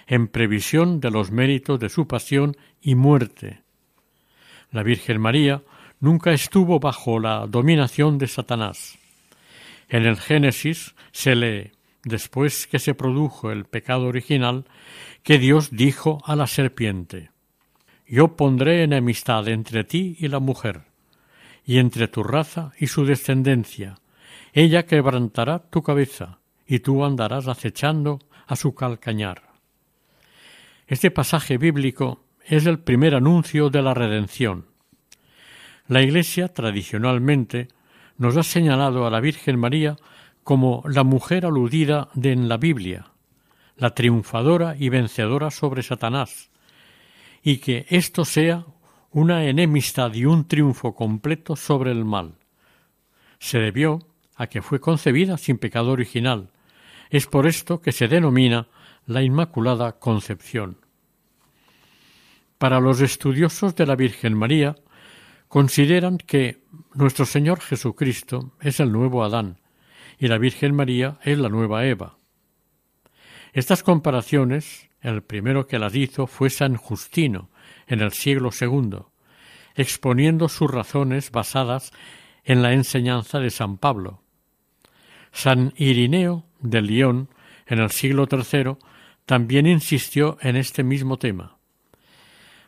en 0.06 0.28
previsión 0.28 1.00
de 1.00 1.10
los 1.10 1.30
méritos 1.30 1.78
de 1.78 1.88
su 1.88 2.08
pasión 2.08 2.56
y 2.80 2.94
muerte. 2.94 3.62
La 4.70 4.82
Virgen 4.82 5.20
María 5.20 5.62
nunca 5.98 6.32
estuvo 6.32 6.78
bajo 6.78 7.18
la 7.18 7.46
dominación 7.46 8.18
de 8.18 8.28
Satanás. 8.28 8.98
En 9.88 10.06
el 10.06 10.16
Génesis 10.16 10.94
se 11.10 11.34
lee, 11.34 11.72
después 12.04 12.66
que 12.66 12.78
se 12.78 12.94
produjo 12.94 13.50
el 13.50 13.64
pecado 13.64 14.06
original, 14.06 14.64
que 15.22 15.38
Dios 15.38 15.70
dijo 15.70 16.22
a 16.24 16.36
la 16.36 16.46
serpiente 16.46 17.30
Yo 18.06 18.36
pondré 18.36 18.84
enemistad 18.84 19.48
entre 19.48 19.84
ti 19.84 20.16
y 20.20 20.28
la 20.28 20.38
mujer, 20.38 20.82
y 21.64 21.78
entre 21.78 22.08
tu 22.08 22.22
raza 22.22 22.72
y 22.78 22.86
su 22.86 23.04
descendencia. 23.04 23.98
Ella 24.52 24.86
quebrantará 24.86 25.58
tu 25.58 25.82
cabeza, 25.82 26.38
y 26.66 26.78
tú 26.78 27.04
andarás 27.04 27.48
acechando 27.48 28.20
a 28.46 28.54
su 28.54 28.74
calcañar. 28.74 29.42
Este 30.86 31.10
pasaje 31.10 31.58
bíblico 31.58 32.20
es 32.46 32.66
el 32.66 32.78
primer 32.78 33.14
anuncio 33.14 33.70
de 33.70 33.82
la 33.82 33.94
redención. 33.94 34.66
La 35.88 36.02
Iglesia 36.02 36.48
tradicionalmente 36.48 37.68
nos 38.16 38.36
ha 38.36 38.42
señalado 38.42 39.06
a 39.06 39.10
la 39.10 39.20
Virgen 39.20 39.58
María 39.58 39.96
como 40.44 40.82
la 40.86 41.04
mujer 41.04 41.46
aludida 41.46 42.08
de 42.14 42.32
en 42.32 42.48
la 42.48 42.56
Biblia, 42.56 43.06
la 43.76 43.94
triunfadora 43.94 44.76
y 44.78 44.88
vencedora 44.88 45.50
sobre 45.50 45.82
Satanás, 45.82 46.50
y 47.42 47.58
que 47.58 47.86
esto 47.88 48.24
sea 48.24 48.66
una 49.10 49.44
enemistad 49.44 50.12
y 50.14 50.26
un 50.26 50.46
triunfo 50.46 50.94
completo 50.94 51.56
sobre 51.56 51.90
el 51.90 52.04
mal. 52.04 52.34
Se 53.38 53.58
debió 53.58 53.98
a 54.36 54.46
que 54.46 54.62
fue 54.62 54.80
concebida 54.80 55.36
sin 55.38 55.58
pecado 55.58 55.90
original, 55.90 56.50
es 57.10 57.26
por 57.26 57.46
esto 57.46 57.80
que 57.80 57.92
se 57.92 58.06
denomina 58.06 58.68
la 59.06 59.22
Inmaculada 59.22 59.98
Concepción. 59.98 60.76
Para 62.60 62.78
los 62.78 63.00
estudiosos 63.00 63.74
de 63.74 63.86
la 63.86 63.96
Virgen 63.96 64.36
María, 64.36 64.76
consideran 65.48 66.18
que 66.18 66.62
nuestro 66.92 67.24
Señor 67.24 67.58
Jesucristo 67.60 68.52
es 68.60 68.80
el 68.80 68.92
nuevo 68.92 69.24
Adán 69.24 69.60
y 70.18 70.28
la 70.28 70.36
Virgen 70.36 70.74
María 70.74 71.18
es 71.24 71.38
la 71.38 71.48
nueva 71.48 71.86
Eva. 71.86 72.18
Estas 73.54 73.82
comparaciones, 73.82 74.90
el 75.00 75.22
primero 75.22 75.66
que 75.66 75.78
las 75.78 75.94
hizo 75.94 76.26
fue 76.26 76.50
San 76.50 76.76
Justino, 76.76 77.48
en 77.86 78.00
el 78.00 78.12
siglo 78.12 78.50
II, 78.52 79.04
exponiendo 79.74 80.50
sus 80.50 80.70
razones 80.70 81.30
basadas 81.30 81.92
en 82.44 82.60
la 82.60 82.74
enseñanza 82.74 83.38
de 83.38 83.48
San 83.48 83.78
Pablo. 83.78 84.22
San 85.32 85.72
Irineo 85.78 86.44
de 86.60 86.82
León, 86.82 87.30
en 87.66 87.78
el 87.78 87.90
siglo 87.90 88.28
III, 88.30 88.76
también 89.24 89.66
insistió 89.66 90.36
en 90.42 90.56
este 90.56 90.84
mismo 90.84 91.16
tema. 91.16 91.56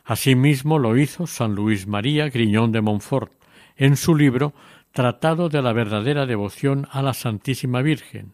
Asimismo 0.03 0.79
lo 0.79 0.97
hizo 0.97 1.27
San 1.27 1.55
Luis 1.55 1.87
María 1.87 2.29
Griñón 2.29 2.71
de 2.71 2.81
Montfort 2.81 3.31
en 3.77 3.95
su 3.95 4.15
libro 4.15 4.53
Tratado 4.91 5.49
de 5.49 5.61
la 5.61 5.73
verdadera 5.73 6.25
devoción 6.25 6.87
a 6.91 7.01
la 7.01 7.13
Santísima 7.13 7.81
Virgen, 7.81 8.33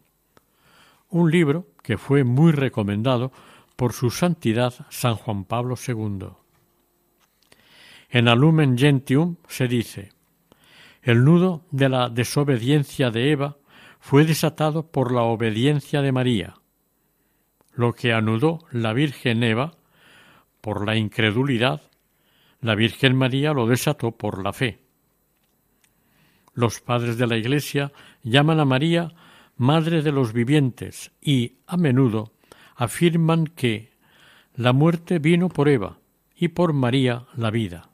un 1.09 1.31
libro 1.31 1.67
que 1.83 1.97
fue 1.97 2.25
muy 2.25 2.51
recomendado 2.51 3.31
por 3.77 3.93
su 3.93 4.09
santidad 4.09 4.73
San 4.89 5.15
Juan 5.15 5.45
Pablo 5.45 5.75
II. 5.87 6.27
En 8.09 8.27
Alumen 8.27 8.77
Gentium 8.77 9.37
se 9.47 9.69
dice 9.69 10.11
El 11.01 11.23
nudo 11.23 11.63
de 11.71 11.87
la 11.87 12.09
desobediencia 12.09 13.09
de 13.09 13.31
Eva 13.31 13.57
fue 13.99 14.25
desatado 14.25 14.91
por 14.91 15.13
la 15.13 15.21
obediencia 15.21 16.01
de 16.01 16.11
María. 16.11 16.55
Lo 17.73 17.93
que 17.93 18.11
anudó 18.11 18.59
la 18.71 18.91
Virgen 18.91 19.43
Eva 19.43 19.78
por 20.61 20.85
la 20.85 20.95
incredulidad, 20.95 21.81
la 22.61 22.75
Virgen 22.75 23.15
María 23.15 23.53
lo 23.53 23.67
desató 23.67 24.11
por 24.11 24.43
la 24.43 24.53
fe. 24.53 24.79
Los 26.53 26.81
padres 26.81 27.17
de 27.17 27.27
la 27.27 27.37
Iglesia 27.37 27.91
llaman 28.23 28.59
a 28.59 28.65
María 28.65 29.13
Madre 29.55 30.01
de 30.01 30.13
los 30.13 30.31
vivientes 30.31 31.11
y, 31.21 31.57
a 31.67 31.75
menudo, 31.75 32.31
afirman 32.75 33.45
que 33.45 33.91
la 34.55 34.71
muerte 34.71 35.19
vino 35.19 35.49
por 35.49 35.67
Eva 35.67 35.99
y 36.35 36.49
por 36.49 36.71
María 36.71 37.25
la 37.35 37.51
vida. 37.51 37.89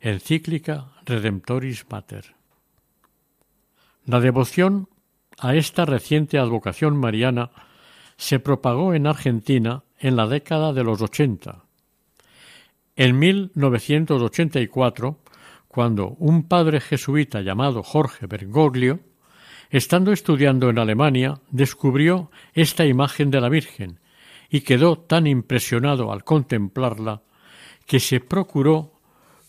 Encíclica 0.00 0.92
Redemptoris 1.04 1.86
Mater. 1.88 2.34
La 4.04 4.20
devoción 4.20 4.88
a 5.38 5.54
esta 5.54 5.84
reciente 5.84 6.38
advocación 6.38 6.96
mariana 6.96 7.50
se 8.16 8.38
propagó 8.38 8.94
en 8.94 9.06
Argentina 9.06 9.84
en 9.98 10.16
la 10.16 10.26
década 10.26 10.72
de 10.72 10.84
los 10.84 11.00
ochenta. 11.02 11.63
En 12.96 13.18
1984, 13.18 15.18
cuando 15.66 16.10
un 16.20 16.46
padre 16.46 16.80
jesuita 16.80 17.40
llamado 17.40 17.82
Jorge 17.82 18.26
Bergoglio, 18.26 19.00
estando 19.70 20.12
estudiando 20.12 20.70
en 20.70 20.78
Alemania, 20.78 21.40
descubrió 21.50 22.30
esta 22.52 22.86
imagen 22.86 23.32
de 23.32 23.40
la 23.40 23.48
Virgen 23.48 23.98
y 24.48 24.60
quedó 24.60 24.96
tan 24.96 25.26
impresionado 25.26 26.12
al 26.12 26.22
contemplarla 26.22 27.22
que 27.86 27.98
se 27.98 28.20
procuró 28.20 28.92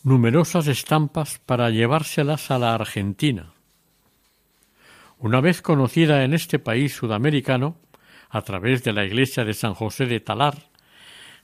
numerosas 0.02 0.68
estampas 0.68 1.40
para 1.46 1.70
llevárselas 1.70 2.50
a 2.50 2.58
la 2.58 2.74
Argentina. 2.74 3.54
Una 5.20 5.42
vez 5.42 5.62
conocida 5.62 6.24
en 6.24 6.34
este 6.34 6.58
país 6.58 6.96
sudamericano, 6.96 7.78
a 8.30 8.42
través 8.42 8.84
de 8.84 8.94
la 8.94 9.06
iglesia 9.06 9.46
de 9.46 9.54
San 9.54 9.76
José 9.76 10.08
de 10.08 10.20
Talar, 10.20 10.56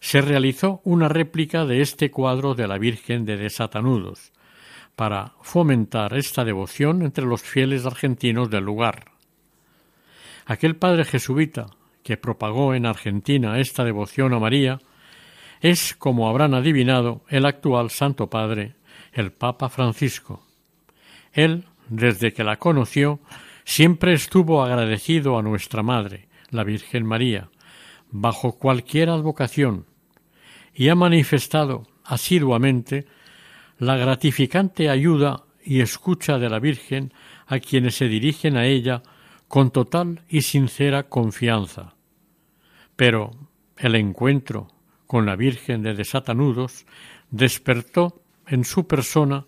se 0.02 0.20
realizó 0.20 0.82
una 0.84 1.08
réplica 1.08 1.66
de 1.66 1.82
este 1.82 2.10
cuadro 2.12 2.56
de 2.56 2.68
la 2.68 2.80
Virgen 2.80 3.24
de 3.24 3.38
Desatanudos, 3.38 4.34
para 4.96 5.36
fomentar 5.42 6.18
esta 6.18 6.44
devoción 6.44 7.04
entre 7.04 7.26
los 7.26 7.44
fieles 7.44 7.86
argentinos 7.86 8.50
del 8.50 8.66
lugar. 8.66 9.06
Aquel 10.46 10.76
padre 10.76 11.06
jesuita 11.06 11.68
que 12.04 12.18
propagó 12.18 12.74
en 12.74 12.88
Argentina 12.88 13.60
esta 13.60 13.84
devoción 13.84 14.34
a 14.34 14.40
María 14.40 14.80
es, 15.62 15.96
como 15.96 16.28
habrán 16.28 16.56
adivinado, 16.56 17.24
el 17.30 17.46
actual 17.46 17.92
Santo 17.92 18.28
Padre, 18.30 18.74
el 19.14 19.32
Papa 19.32 19.70
Francisco. 19.70 20.44
Él, 21.32 21.66
desde 21.90 22.34
que 22.34 22.44
la 22.44 22.58
conoció, 22.58 23.20
siempre 23.66 24.14
estuvo 24.14 24.64
agradecido 24.64 25.38
a 25.38 25.44
nuestra 25.44 25.84
Madre, 25.84 26.28
la 26.50 26.64
Virgen 26.64 27.06
María, 27.06 27.50
bajo 28.10 28.58
cualquier 28.58 29.10
advocación, 29.10 29.86
y 30.74 30.90
ha 30.90 30.96
manifestado 30.96 31.88
asiduamente 32.04 33.06
la 33.78 33.98
gratificante 33.98 34.90
ayuda 34.90 35.44
y 35.64 35.82
escucha 35.82 36.38
de 36.38 36.50
la 36.50 36.60
Virgen 36.60 37.14
a 37.48 37.60
quienes 37.60 37.96
se 37.96 38.08
dirigen 38.08 38.58
a 38.58 38.66
ella 38.66 39.04
con 39.48 39.72
total 39.72 40.24
y 40.30 40.44
sincera 40.44 41.04
confianza. 41.04 41.96
Pero 42.96 43.32
el 43.78 43.96
encuentro 43.96 44.68
con 45.08 45.26
la 45.26 45.36
Virgen 45.36 45.82
de 45.84 45.94
Desatanudos 45.94 46.86
despertó 47.32 48.22
en 48.48 48.64
su 48.64 48.88
persona 48.88 49.46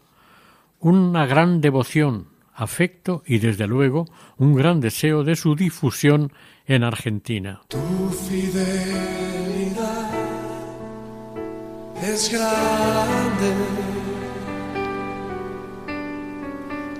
una 0.80 1.26
gran 1.26 1.62
devoción, 1.62 2.28
afecto 2.54 3.24
y 3.26 3.38
desde 3.38 3.68
luego 3.68 4.06
un 4.38 4.56
gran 4.56 4.82
deseo 4.82 5.24
de 5.24 5.36
su 5.36 5.56
difusión 5.56 6.34
en 6.66 6.84
Argentina. 6.84 7.62
Tu 7.70 8.10
fidelidad 8.28 10.03
es 12.04 12.30
grande. 12.30 13.54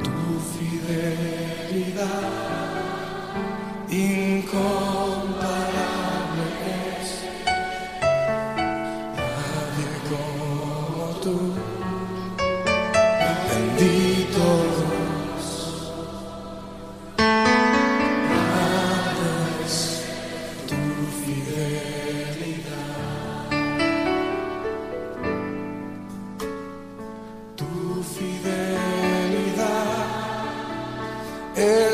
Tu 0.02 0.40
fidelidad 0.54 2.24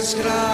es 0.10 0.49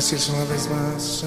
Solo 0.00 0.12
decirse 0.16 0.32
una 0.32 0.44
vez 0.44 0.70
más, 0.70 1.24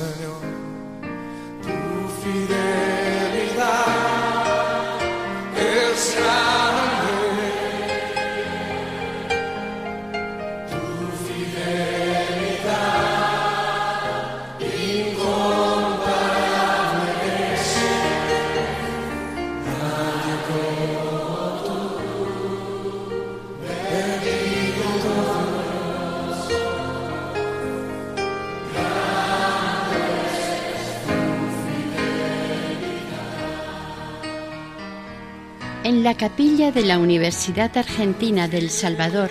En 35.93 36.01
la 36.01 36.17
capilla 36.17 36.71
de 36.71 36.81
la 36.81 36.97
Universidad 36.97 37.77
Argentina 37.77 38.47
del 38.47 38.71
Salvador, 38.71 39.29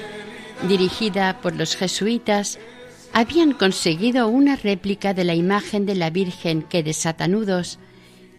dirigida 0.68 1.40
por 1.40 1.56
los 1.56 1.74
jesuitas, 1.74 2.60
habían 3.12 3.50
conseguido 3.50 4.28
una 4.28 4.54
réplica 4.54 5.12
de 5.12 5.24
la 5.24 5.34
imagen 5.34 5.86
de 5.86 5.96
la 5.96 6.10
Virgen 6.10 6.62
que 6.62 6.84
desata 6.84 7.26
nudos, 7.26 7.80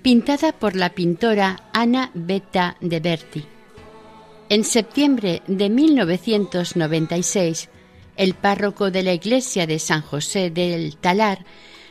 pintada 0.01 0.53
por 0.53 0.77
la 0.77 0.91
pintora 0.91 1.69
Ana 1.73 2.11
Betta 2.13 2.77
de 2.79 3.01
Berti. 3.01 3.43
En 4.47 4.63
septiembre 4.63 5.41
de 5.47 5.69
1996, 5.69 7.67
el 8.15 8.35
párroco 8.35 8.89
de 8.89 9.03
la 9.03 9.11
iglesia 9.11 9.67
de 9.67 9.79
San 9.79 10.01
José 10.01 10.49
del 10.49 10.95
Talar 10.95 11.43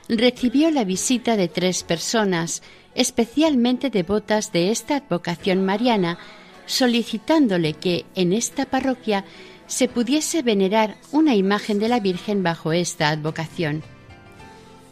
recibió 0.08 0.70
la 0.70 0.84
visita 0.84 1.36
de 1.36 1.48
tres 1.48 1.82
personas 1.82 2.62
especialmente 2.94 3.90
devotas 3.90 4.52
de 4.52 4.70
esta 4.70 4.96
advocación 4.96 5.64
mariana, 5.64 6.18
solicitándole 6.66 7.74
que 7.74 8.04
en 8.14 8.32
esta 8.32 8.66
parroquia 8.66 9.24
se 9.66 9.88
pudiese 9.88 10.42
venerar 10.42 10.96
una 11.10 11.34
imagen 11.34 11.78
de 11.78 11.88
la 11.88 12.00
Virgen 12.00 12.42
bajo 12.42 12.72
esta 12.72 13.08
advocación. 13.08 13.82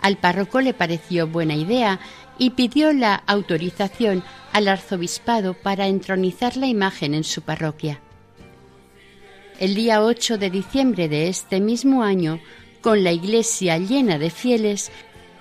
Al 0.00 0.16
párroco 0.16 0.60
le 0.60 0.72
pareció 0.72 1.26
buena 1.26 1.54
idea 1.54 2.00
y 2.38 2.50
pidió 2.50 2.92
la 2.92 3.14
autorización 3.14 4.24
al 4.52 4.68
arzobispado 4.68 5.54
para 5.54 5.86
entronizar 5.86 6.56
la 6.56 6.66
imagen 6.66 7.12
en 7.14 7.24
su 7.24 7.42
parroquia. 7.42 8.00
El 9.58 9.74
día 9.74 10.02
8 10.02 10.38
de 10.38 10.48
diciembre 10.48 11.08
de 11.10 11.28
este 11.28 11.60
mismo 11.60 12.02
año, 12.02 12.40
con 12.80 13.04
la 13.04 13.12
iglesia 13.12 13.76
llena 13.76 14.18
de 14.18 14.30
fieles, 14.30 14.90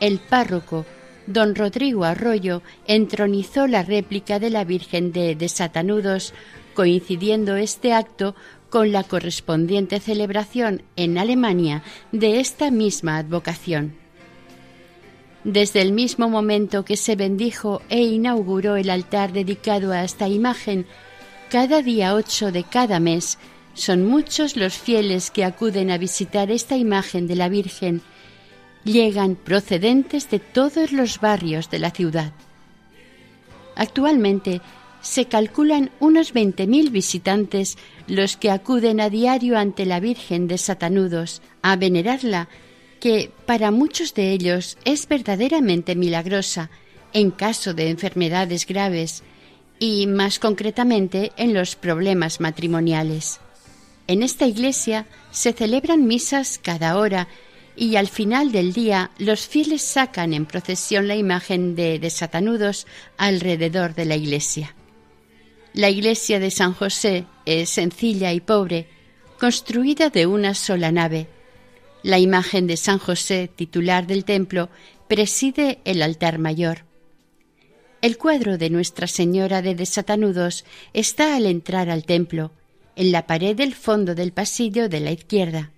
el 0.02 0.20
párroco, 0.20 0.86
don 1.30 1.56
Rodrigo 1.56 2.04
Arroyo, 2.04 2.62
entronizó 2.88 3.68
la 3.68 3.84
réplica 3.84 4.40
de 4.40 4.50
la 4.50 4.64
Virgen 4.64 5.12
de 5.12 5.36
Desatanudos, 5.36 6.34
coincidiendo 6.74 7.56
este 7.56 7.94
acto 7.94 8.36
con 8.70 8.92
la 8.92 9.04
correspondiente 9.04 10.00
celebración 10.00 10.82
en 10.96 11.18
Alemania 11.18 11.84
de 12.12 12.40
esta 12.40 12.72
misma 12.72 13.18
advocación. 13.18 13.96
Desde 15.44 15.82
el 15.82 15.94
mismo 15.94 16.30
momento 16.30 16.84
que 16.84 16.98
se 16.98 17.16
bendijo 17.16 17.82
e 17.90 18.02
inauguró 18.02 18.76
el 18.76 18.90
altar 18.90 19.32
dedicado 19.32 19.92
a 19.92 20.04
esta 20.04 20.28
imagen, 20.28 20.86
cada 21.50 21.82
día 21.82 22.16
8 22.16 22.52
de 22.52 22.64
cada 22.64 23.00
mes 23.00 23.38
son 23.74 24.06
muchos 24.06 24.58
los 24.58 24.78
fieles 24.78 25.32
que 25.32 25.46
acuden 25.46 25.92
a 25.92 25.98
visitar 25.98 26.52
esta 26.52 26.76
imagen 26.76 27.28
de 27.28 27.36
la 27.36 27.50
Virgen. 27.50 28.02
Llegan 28.84 29.36
procedentes 29.36 30.30
de 30.30 30.40
todos 30.40 30.92
los 30.92 31.20
barrios 31.20 31.70
de 31.70 31.80
la 31.80 31.92
ciudad. 31.92 32.34
Actualmente 33.76 34.62
se 35.02 35.26
calculan 35.26 35.92
unos 36.00 36.34
20.000 36.34 36.92
visitantes 36.92 37.78
los 38.08 38.38
que 38.38 38.52
acuden 38.52 39.00
a 39.00 39.10
diario 39.10 39.58
ante 39.58 39.86
la 39.86 40.00
Virgen 40.00 40.48
de 40.48 40.58
Satanudos 40.58 41.42
a 41.62 41.76
venerarla, 41.76 42.50
que 43.00 43.32
para 43.46 43.72
muchos 43.72 44.14
de 44.14 44.32
ellos 44.32 44.78
es 44.84 45.08
verdaderamente 45.08 45.96
milagrosa 45.96 46.70
en 47.14 47.32
caso 47.32 47.74
de 47.74 47.90
enfermedades 47.90 48.66
graves 48.66 49.24
y 49.80 50.08
más 50.08 50.40
concretamente 50.40 51.32
en 51.38 51.54
los 51.54 51.76
problemas 51.76 52.42
matrimoniales. 52.42 53.40
En 54.08 54.24
esta 54.24 54.46
iglesia 54.46 55.08
se 55.32 55.54
celebran 55.54 56.06
misas 56.06 56.60
cada 56.62 56.98
hora 56.98 57.28
y 57.80 57.96
al 57.96 58.10
final 58.10 58.52
del 58.52 58.74
día 58.74 59.12
los 59.18 59.48
fieles 59.48 59.82
sacan 59.82 60.34
en 60.34 60.46
procesión 60.46 61.08
la 61.08 61.16
imagen 61.16 61.76
de 61.76 61.98
desatanudos 61.98 62.86
alrededor 63.18 63.96
de 63.96 64.04
la 64.04 64.18
iglesia. 64.18 64.76
La 65.74 65.90
iglesia 65.90 66.42
de 66.42 66.52
San 66.52 66.74
José 66.74 67.24
es 67.46 67.70
sencilla 67.70 68.34
y 68.34 68.42
pobre, 68.42 68.90
construida 69.40 70.10
de 70.10 70.28
una 70.28 70.56
sola 70.56 70.92
nave. 70.92 71.28
La 72.04 72.20
imagen 72.20 72.68
de 72.68 72.76
San 72.76 73.00
José, 73.00 73.50
titular 73.56 74.08
del 74.08 74.26
templo, 74.26 74.70
preside 75.08 75.80
el 75.86 76.02
altar 76.02 76.38
mayor. 76.38 76.84
El 78.02 78.18
cuadro 78.18 78.58
de 78.58 78.70
Nuestra 78.70 79.08
Señora 79.08 79.62
de 79.62 79.76
Desatanudos 79.76 80.66
está 80.92 81.38
al 81.38 81.46
entrar 81.46 81.90
al 81.90 82.04
templo, 82.04 82.52
en 82.98 83.14
la 83.14 83.26
pared 83.26 83.56
del 83.56 83.74
fondo 83.74 84.16
del 84.16 84.34
pasillo 84.34 84.90
de 84.90 85.00
la 85.00 85.12
izquierda. 85.12 85.72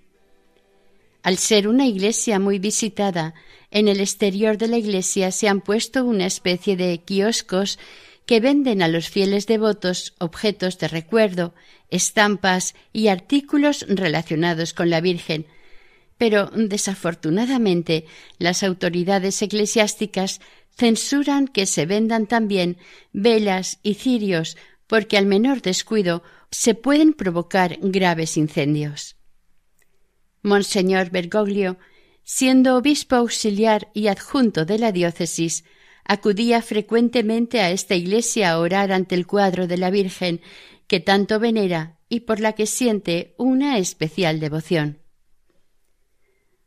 Al 1.24 1.38
ser 1.38 1.68
una 1.68 1.86
iglesia 1.86 2.40
muy 2.40 2.58
visitada, 2.58 3.36
en 3.70 3.88
el 3.88 4.00
exterior 4.00 4.58
de 4.58 4.68
la 4.68 4.78
iglesia 4.78 5.32
se 5.32 5.48
han 5.48 5.62
puesto 5.62 6.04
una 6.04 6.26
especie 6.26 6.76
de 6.76 7.00
kioscos 7.00 7.78
que 8.26 8.40
venden 8.40 8.82
a 8.82 8.88
los 8.88 9.10
fieles 9.10 9.46
devotos 9.46 10.16
objetos 10.20 10.80
de 10.80 10.88
recuerdo, 10.88 11.54
estampas 11.90 12.76
y 12.92 13.08
artículos 13.08 13.86
relacionados 13.88 14.74
con 14.74 14.90
la 14.90 15.02
Virgen, 15.02 15.46
pero 16.18 16.50
desafortunadamente 16.56 18.06
las 18.38 18.64
autoridades 18.64 19.42
eclesiásticas 19.42 20.40
censuran 20.76 21.48
que 21.48 21.66
se 21.66 21.86
vendan 21.86 22.26
también 22.26 22.78
velas 23.12 23.80
y 23.84 23.96
cirios 23.96 24.58
porque 24.88 25.18
al 25.18 25.26
menor 25.26 25.62
descuido 25.62 26.24
se 26.50 26.74
pueden 26.76 27.14
provocar 27.14 27.78
graves 27.82 28.38
incendios. 28.38 29.16
Monseñor 30.42 31.10
Bergoglio, 31.10 31.78
siendo 32.24 32.76
obispo 32.76 33.16
auxiliar 33.16 33.90
y 33.94 34.08
adjunto 34.08 34.66
de 34.66 34.80
la 34.80 34.92
diócesis, 34.92 35.64
acudía 36.04 36.62
frecuentemente 36.62 37.62
a 37.62 37.72
esta 37.72 37.96
iglesia 37.96 38.52
a 38.52 38.60
orar 38.60 38.92
ante 38.92 39.16
el 39.16 39.28
cuadro 39.28 39.68
de 39.68 39.78
la 39.78 39.90
Virgen, 39.90 40.42
que 40.88 41.00
tanto 41.00 41.40
venera 41.40 42.00
y 42.10 42.22
por 42.22 42.40
la 42.40 42.54
que 42.54 42.66
siente 42.66 43.34
una 43.38 43.78
especial 43.78 44.40
devoción. 44.40 45.00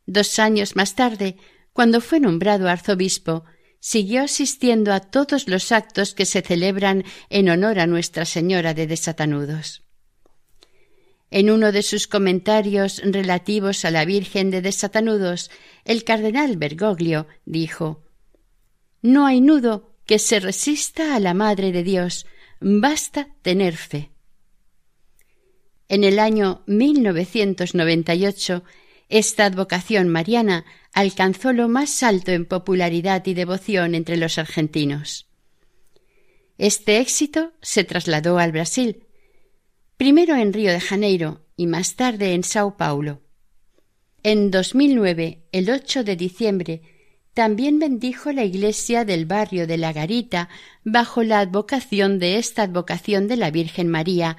Dos 0.07 0.39
años 0.39 0.75
más 0.75 0.95
tarde, 0.95 1.37
cuando 1.73 2.01
fue 2.01 2.19
nombrado 2.19 2.69
arzobispo, 2.69 3.43
siguió 3.79 4.23
asistiendo 4.23 4.93
a 4.93 4.99
todos 4.99 5.47
los 5.47 5.71
actos 5.71 6.15
que 6.15 6.25
se 6.25 6.41
celebran 6.41 7.03
en 7.29 7.49
honor 7.49 7.79
a 7.79 7.85
Nuestra 7.85 8.25
Señora 8.25 8.73
de 8.73 8.87
Desatanudos. 8.87 9.84
En 11.31 11.49
uno 11.49 11.71
de 11.71 11.81
sus 11.81 12.07
comentarios 12.07 13.01
relativos 13.03 13.83
a 13.85 13.91
la 13.91 14.05
Virgen 14.05 14.51
de 14.51 14.61
Desatanudos, 14.61 15.49
el 15.83 16.03
cardenal 16.03 16.57
Bergoglio 16.57 17.27
dijo 17.45 18.03
No 19.01 19.25
hay 19.25 19.41
nudo 19.41 19.95
que 20.05 20.19
se 20.19 20.39
resista 20.39 21.15
a 21.15 21.19
la 21.19 21.33
Madre 21.33 21.71
de 21.71 21.83
Dios, 21.83 22.25
basta 22.59 23.27
tener 23.41 23.75
fe. 23.75 24.11
En 25.87 26.03
el 26.03 26.19
año 26.19 26.63
1998, 26.67 28.63
esta 29.09 29.45
advocación 29.45 30.09
mariana 30.09 30.65
alcanzó 30.93 31.53
lo 31.53 31.67
más 31.67 32.01
alto 32.01 32.31
en 32.31 32.45
popularidad 32.45 33.25
y 33.25 33.33
devoción 33.33 33.93
entre 33.93 34.17
los 34.17 34.37
argentinos. 34.37 35.27
Este 36.57 36.99
éxito 36.99 37.51
se 37.61 37.83
trasladó 37.83 38.39
al 38.39 38.51
Brasil, 38.51 39.04
primero 39.97 40.35
en 40.35 40.53
Río 40.53 40.71
de 40.71 40.79
Janeiro 40.79 41.45
y 41.55 41.67
más 41.67 41.95
tarde 41.95 42.33
en 42.33 42.43
Sao 42.43 42.77
Paulo. 42.77 43.21
En 44.23 44.51
2009, 44.51 45.47
el 45.51 45.69
8 45.69 46.03
de 46.03 46.15
diciembre, 46.15 46.81
también 47.33 47.79
bendijo 47.79 48.31
la 48.31 48.43
iglesia 48.43 49.05
del 49.05 49.25
barrio 49.25 49.67
de 49.67 49.77
La 49.77 49.93
Garita 49.93 50.49
bajo 50.83 51.21
la 51.21 51.39
advocación 51.39 52.17
de 52.17 52.37
esta 52.37 52.63
advocación 52.63 53.27
de 53.27 53.37
la 53.37 53.51
Virgen 53.51 53.89
María, 53.89 54.37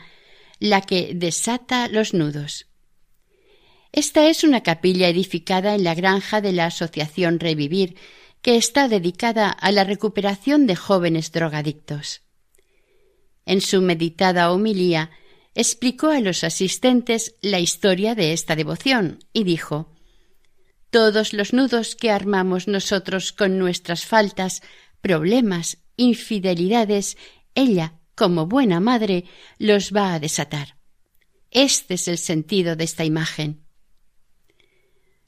la 0.58 0.80
que 0.80 1.12
desata 1.14 1.88
los 1.88 2.14
nudos. 2.14 2.66
Esta 3.92 4.28
es 4.28 4.44
una 4.44 4.62
capilla 4.62 5.08
edificada 5.08 5.74
en 5.74 5.84
la 5.84 5.94
granja 5.94 6.40
de 6.40 6.52
la 6.52 6.66
Asociación 6.66 7.38
Revivir, 7.38 7.96
que 8.42 8.56
está 8.56 8.88
dedicada 8.88 9.50
a 9.50 9.72
la 9.72 9.84
recuperación 9.84 10.66
de 10.66 10.76
jóvenes 10.76 11.32
drogadictos. 11.32 12.22
En 13.44 13.60
su 13.60 13.80
meditada 13.80 14.52
homilía 14.52 15.10
explicó 15.56 16.10
a 16.10 16.20
los 16.20 16.44
asistentes 16.44 17.34
la 17.40 17.58
historia 17.58 18.14
de 18.14 18.32
esta 18.34 18.54
devoción 18.54 19.18
y 19.32 19.42
dijo 19.42 19.90
Todos 20.90 21.32
los 21.32 21.54
nudos 21.54 21.96
que 21.96 22.10
armamos 22.10 22.68
nosotros 22.68 23.32
con 23.32 23.58
nuestras 23.58 24.04
faltas, 24.04 24.62
problemas, 25.00 25.78
infidelidades, 25.96 27.16
ella, 27.54 27.94
como 28.14 28.46
buena 28.46 28.80
madre, 28.80 29.24
los 29.58 29.92
va 29.92 30.12
a 30.12 30.20
desatar. 30.20 30.76
Este 31.50 31.94
es 31.94 32.06
el 32.06 32.18
sentido 32.18 32.76
de 32.76 32.84
esta 32.84 33.04
imagen. 33.04 33.64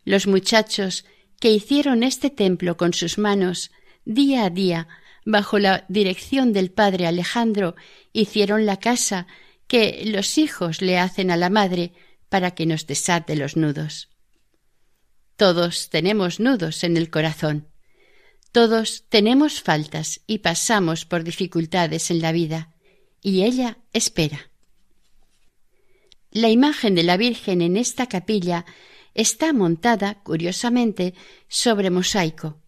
Los 0.04 0.26
muchachos 0.26 1.06
que 1.40 1.50
hicieron 1.50 2.02
este 2.02 2.28
templo 2.28 2.76
con 2.76 2.92
sus 2.92 3.16
manos, 3.16 3.70
día 4.04 4.44
a 4.44 4.50
día, 4.50 4.88
bajo 5.24 5.58
la 5.58 5.86
dirección 5.88 6.52
del 6.52 6.70
padre 6.70 7.06
Alejandro, 7.06 7.76
hicieron 8.12 8.66
la 8.66 8.78
casa 8.78 9.26
que 9.68 10.02
los 10.06 10.38
hijos 10.38 10.82
le 10.82 10.98
hacen 10.98 11.30
a 11.30 11.36
la 11.36 11.50
madre 11.50 11.92
para 12.28 12.52
que 12.52 12.66
nos 12.66 12.86
desate 12.86 13.36
los 13.36 13.56
nudos. 13.56 14.08
Todos 15.36 15.88
tenemos 15.90 16.40
nudos 16.40 16.82
en 16.82 16.96
el 16.96 17.10
corazón. 17.10 17.68
Todos 18.50 19.04
tenemos 19.08 19.62
faltas 19.62 20.22
y 20.26 20.38
pasamos 20.38 21.04
por 21.04 21.22
dificultades 21.22 22.10
en 22.10 22.20
la 22.20 22.32
vida, 22.32 22.74
y 23.22 23.44
ella 23.44 23.78
espera. 23.92 24.50
La 26.30 26.48
imagen 26.48 26.94
de 26.94 27.02
la 27.02 27.16
Virgen 27.16 27.62
en 27.62 27.76
esta 27.76 28.06
capilla 28.06 28.64
está 29.14 29.52
montada, 29.52 30.22
curiosamente, 30.22 31.14
sobre 31.46 31.90
mosaico. 31.90 32.60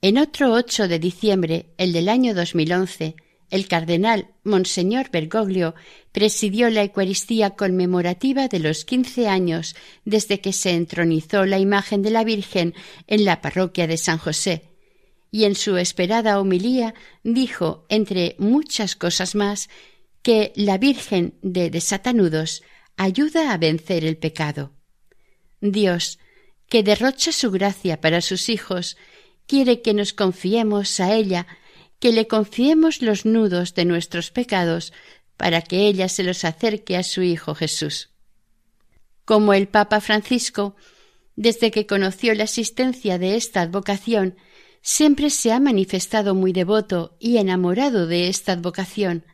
En 0.00 0.18
otro 0.18 0.52
8 0.52 0.88
de 0.88 0.98
diciembre, 0.98 1.74
el 1.78 1.92
del 1.92 2.08
año 2.08 2.34
2011, 2.34 3.16
el 3.52 3.68
cardenal 3.68 4.28
Monseñor 4.44 5.10
Bergoglio 5.10 5.74
presidió 6.10 6.70
la 6.70 6.82
Eucaristía 6.82 7.50
conmemorativa 7.50 8.48
de 8.48 8.58
los 8.58 8.86
quince 8.86 9.28
años 9.28 9.76
desde 10.06 10.40
que 10.40 10.54
se 10.54 10.70
entronizó 10.70 11.44
la 11.44 11.58
imagen 11.58 12.00
de 12.00 12.10
la 12.10 12.24
Virgen 12.24 12.74
en 13.06 13.26
la 13.26 13.42
parroquia 13.42 13.86
de 13.86 13.98
San 13.98 14.16
José, 14.16 14.70
y 15.30 15.44
en 15.44 15.54
su 15.54 15.76
esperada 15.76 16.40
homilía 16.40 16.94
dijo, 17.24 17.84
entre 17.90 18.36
muchas 18.38 18.96
cosas 18.96 19.34
más, 19.34 19.68
que 20.22 20.54
la 20.56 20.78
Virgen 20.78 21.34
de 21.42 21.68
Desatanudos 21.68 22.62
ayuda 22.96 23.52
a 23.52 23.58
vencer 23.58 24.06
el 24.06 24.16
pecado. 24.16 24.72
Dios, 25.60 26.18
que 26.70 26.82
derrocha 26.82 27.32
su 27.32 27.50
gracia 27.50 28.00
para 28.00 28.22
sus 28.22 28.48
hijos, 28.48 28.96
quiere 29.46 29.82
que 29.82 29.92
nos 29.92 30.14
confiemos 30.14 31.00
a 31.00 31.14
ella, 31.14 31.46
que 32.02 32.10
le 32.10 32.26
confiemos 32.26 33.00
los 33.00 33.24
nudos 33.24 33.74
de 33.74 33.84
nuestros 33.84 34.32
pecados, 34.32 34.92
para 35.36 35.62
que 35.62 35.86
ella 35.86 36.08
se 36.08 36.24
los 36.24 36.44
acerque 36.44 36.96
a 36.96 37.04
su 37.04 37.22
Hijo 37.22 37.54
Jesús. 37.54 38.10
Como 39.24 39.54
el 39.54 39.68
Papa 39.68 40.00
Francisco, 40.00 40.74
desde 41.36 41.70
que 41.70 41.86
conoció 41.86 42.34
la 42.34 42.42
existencia 42.42 43.18
de 43.18 43.36
esta 43.36 43.60
advocación, 43.60 44.36
siempre 44.80 45.30
se 45.30 45.52
ha 45.52 45.60
manifestado 45.60 46.34
muy 46.34 46.52
devoto 46.52 47.16
y 47.20 47.36
enamorado 47.36 48.08
de 48.08 48.26
esta 48.26 48.50
advocación, 48.54 49.24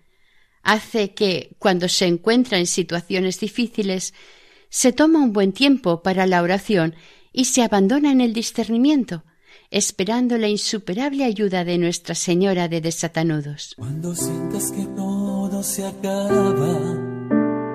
hace 0.63 1.15
que, 1.15 1.57
cuando 1.59 1.89
se 1.89 2.05
encuentra 2.05 2.59
en 2.59 2.67
situaciones 2.67 3.41
difíciles, 3.41 4.13
se 4.69 4.93
toma 4.93 5.21
un 5.21 5.33
buen 5.33 5.55
tiempo 5.55 6.03
para 6.03 6.27
la 6.27 6.43
oración 6.43 6.95
y 7.33 7.47
se 7.47 7.63
abandona 7.63 8.13
en 8.13 8.21
el 8.21 8.35
discernimiento, 8.35 9.25
esperando 9.71 10.39
la 10.39 10.49
insuperable 10.49 11.25
ayuda 11.25 11.65
de 11.65 11.79
Nuestra 11.79 12.15
Señora 12.15 12.69
de 12.69 12.81
Desatanudos. 12.81 13.75
Cuando 13.77 14.15
sientas 14.15 14.73
que 14.73 14.85
todo 14.97 15.63
se 15.63 15.87
acaba, 15.87 16.79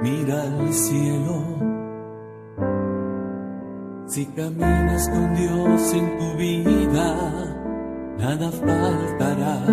mira 0.02 0.44
al 0.44 0.74
cielo. 0.74 1.44
Si 4.08 4.26
caminas 4.28 5.10
con 5.10 5.36
Dios 5.36 5.94
en 5.94 6.18
tu 6.20 6.38
vida, 6.38 7.56
nada 8.18 8.52
faltará. 8.52 9.66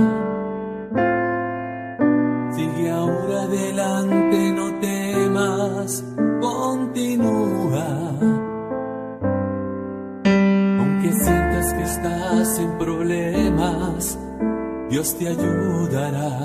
Sigue 2.54 2.90
ahora 2.90 3.42
adelante, 3.42 4.52
no 4.52 4.80
temas 4.80 6.04
continúa. 6.40 8.39
Que 11.72 11.82
estás 11.82 12.58
en 12.58 12.78
problemas, 12.78 14.18
Dios 14.90 15.14
te 15.16 15.28
ayudará. 15.28 16.39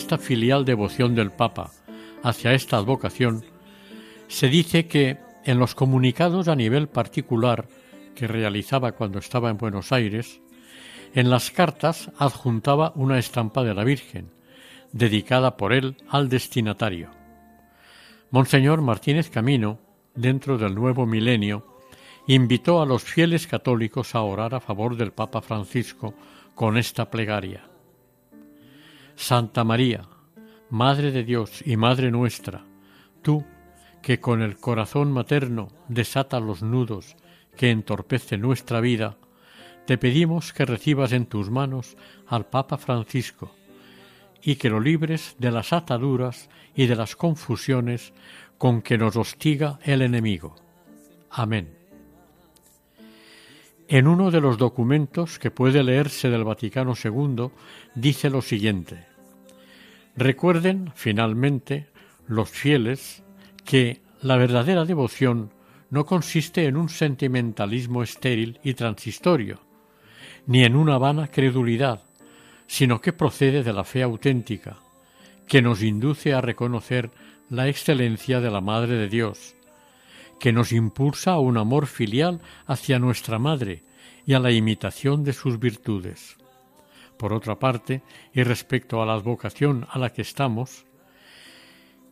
Esta 0.00 0.16
filial 0.16 0.64
devoción 0.64 1.14
del 1.14 1.30
Papa 1.30 1.72
hacia 2.22 2.54
esta 2.54 2.78
advocación, 2.78 3.44
se 4.28 4.48
dice 4.48 4.86
que 4.86 5.18
en 5.44 5.58
los 5.58 5.74
comunicados 5.74 6.48
a 6.48 6.56
nivel 6.56 6.88
particular 6.88 7.68
que 8.14 8.26
realizaba 8.26 8.92
cuando 8.92 9.18
estaba 9.18 9.50
en 9.50 9.58
Buenos 9.58 9.92
Aires, 9.92 10.40
en 11.14 11.28
las 11.28 11.50
cartas 11.50 12.10
adjuntaba 12.16 12.92
una 12.96 13.18
estampa 13.18 13.62
de 13.62 13.74
la 13.74 13.84
Virgen, 13.84 14.30
dedicada 14.92 15.58
por 15.58 15.74
él 15.74 15.96
al 16.08 16.30
destinatario. 16.30 17.10
Monseñor 18.30 18.80
Martínez 18.80 19.28
Camino, 19.28 19.80
dentro 20.14 20.56
del 20.56 20.74
nuevo 20.74 21.04
milenio, 21.04 21.76
invitó 22.26 22.80
a 22.80 22.86
los 22.86 23.02
fieles 23.02 23.46
católicos 23.46 24.14
a 24.14 24.22
orar 24.22 24.54
a 24.54 24.60
favor 24.60 24.96
del 24.96 25.12
Papa 25.12 25.42
Francisco 25.42 26.14
con 26.54 26.78
esta 26.78 27.10
plegaria. 27.10 27.69
Santa 29.20 29.64
María, 29.64 30.08
Madre 30.70 31.12
de 31.12 31.24
Dios 31.24 31.62
y 31.66 31.76
Madre 31.76 32.10
nuestra, 32.10 32.64
tú 33.20 33.44
que 34.00 34.18
con 34.18 34.40
el 34.40 34.56
corazón 34.56 35.12
materno 35.12 35.68
desata 35.88 36.40
los 36.40 36.62
nudos 36.62 37.16
que 37.54 37.70
entorpecen 37.70 38.40
nuestra 38.40 38.80
vida, 38.80 39.18
te 39.84 39.98
pedimos 39.98 40.54
que 40.54 40.64
recibas 40.64 41.12
en 41.12 41.26
tus 41.26 41.50
manos 41.50 41.98
al 42.28 42.46
Papa 42.46 42.78
Francisco 42.78 43.54
y 44.42 44.56
que 44.56 44.70
lo 44.70 44.80
libres 44.80 45.36
de 45.38 45.50
las 45.50 45.74
ataduras 45.74 46.48
y 46.74 46.86
de 46.86 46.96
las 46.96 47.14
confusiones 47.14 48.14
con 48.56 48.80
que 48.80 48.96
nos 48.96 49.16
hostiga 49.16 49.78
el 49.82 50.00
enemigo. 50.00 50.56
Amén. 51.28 51.76
En 53.86 54.06
uno 54.06 54.30
de 54.30 54.40
los 54.40 54.56
documentos 54.56 55.38
que 55.38 55.50
puede 55.50 55.84
leerse 55.84 56.30
del 56.30 56.44
Vaticano 56.44 56.94
II 56.94 57.50
dice 57.94 58.30
lo 58.30 58.40
siguiente. 58.40 59.09
Recuerden, 60.20 60.92
finalmente, 60.94 61.88
los 62.28 62.50
fieles, 62.50 63.22
que 63.64 64.02
la 64.20 64.36
verdadera 64.36 64.84
devoción 64.84 65.50
no 65.88 66.04
consiste 66.04 66.66
en 66.66 66.76
un 66.76 66.90
sentimentalismo 66.90 68.02
estéril 68.02 68.60
y 68.62 68.74
transistorio, 68.74 69.60
ni 70.46 70.62
en 70.62 70.76
una 70.76 70.98
vana 70.98 71.28
credulidad, 71.28 72.02
sino 72.66 73.00
que 73.00 73.14
procede 73.14 73.62
de 73.62 73.72
la 73.72 73.82
fe 73.82 74.02
auténtica, 74.02 74.76
que 75.48 75.62
nos 75.62 75.82
induce 75.82 76.34
a 76.34 76.42
reconocer 76.42 77.10
la 77.48 77.68
excelencia 77.68 78.40
de 78.40 78.50
la 78.50 78.60
Madre 78.60 78.96
de 78.96 79.08
Dios, 79.08 79.56
que 80.38 80.52
nos 80.52 80.70
impulsa 80.72 81.32
a 81.32 81.40
un 81.40 81.56
amor 81.56 81.86
filial 81.86 82.42
hacia 82.66 82.98
nuestra 82.98 83.38
Madre 83.38 83.84
y 84.26 84.34
a 84.34 84.38
la 84.38 84.52
imitación 84.52 85.24
de 85.24 85.32
sus 85.32 85.58
virtudes. 85.58 86.36
Por 87.20 87.34
otra 87.34 87.58
parte, 87.58 88.00
y 88.32 88.42
respecto 88.44 89.02
a 89.02 89.04
la 89.04 89.16
vocación 89.18 89.86
a 89.90 89.98
la 89.98 90.08
que 90.10 90.22
estamos, 90.22 90.86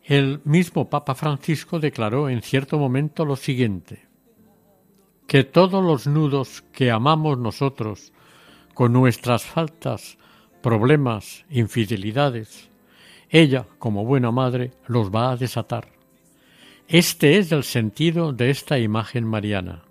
el 0.04 0.42
mismo 0.44 0.90
Papa 0.90 1.14
Francisco 1.14 1.80
declaró 1.80 2.28
en 2.28 2.42
cierto 2.42 2.78
momento 2.78 3.24
lo 3.24 3.34
siguiente 3.34 4.06
que 5.26 5.44
todos 5.44 5.82
los 5.82 6.06
nudos 6.06 6.62
que 6.72 6.90
amamos 6.90 7.38
nosotros 7.38 8.12
con 8.74 8.92
nuestras 8.92 9.44
faltas, 9.44 10.18
problemas, 10.62 11.46
infidelidades, 11.48 12.68
ella, 13.30 13.64
como 13.78 14.04
buena 14.04 14.30
madre, 14.30 14.72
los 14.88 15.10
va 15.10 15.30
a 15.30 15.36
desatar. 15.38 15.88
Este 16.86 17.38
es 17.38 17.50
el 17.50 17.64
sentido 17.64 18.34
de 18.34 18.50
esta 18.50 18.78
imagen 18.78 19.24
mariana. 19.24 19.84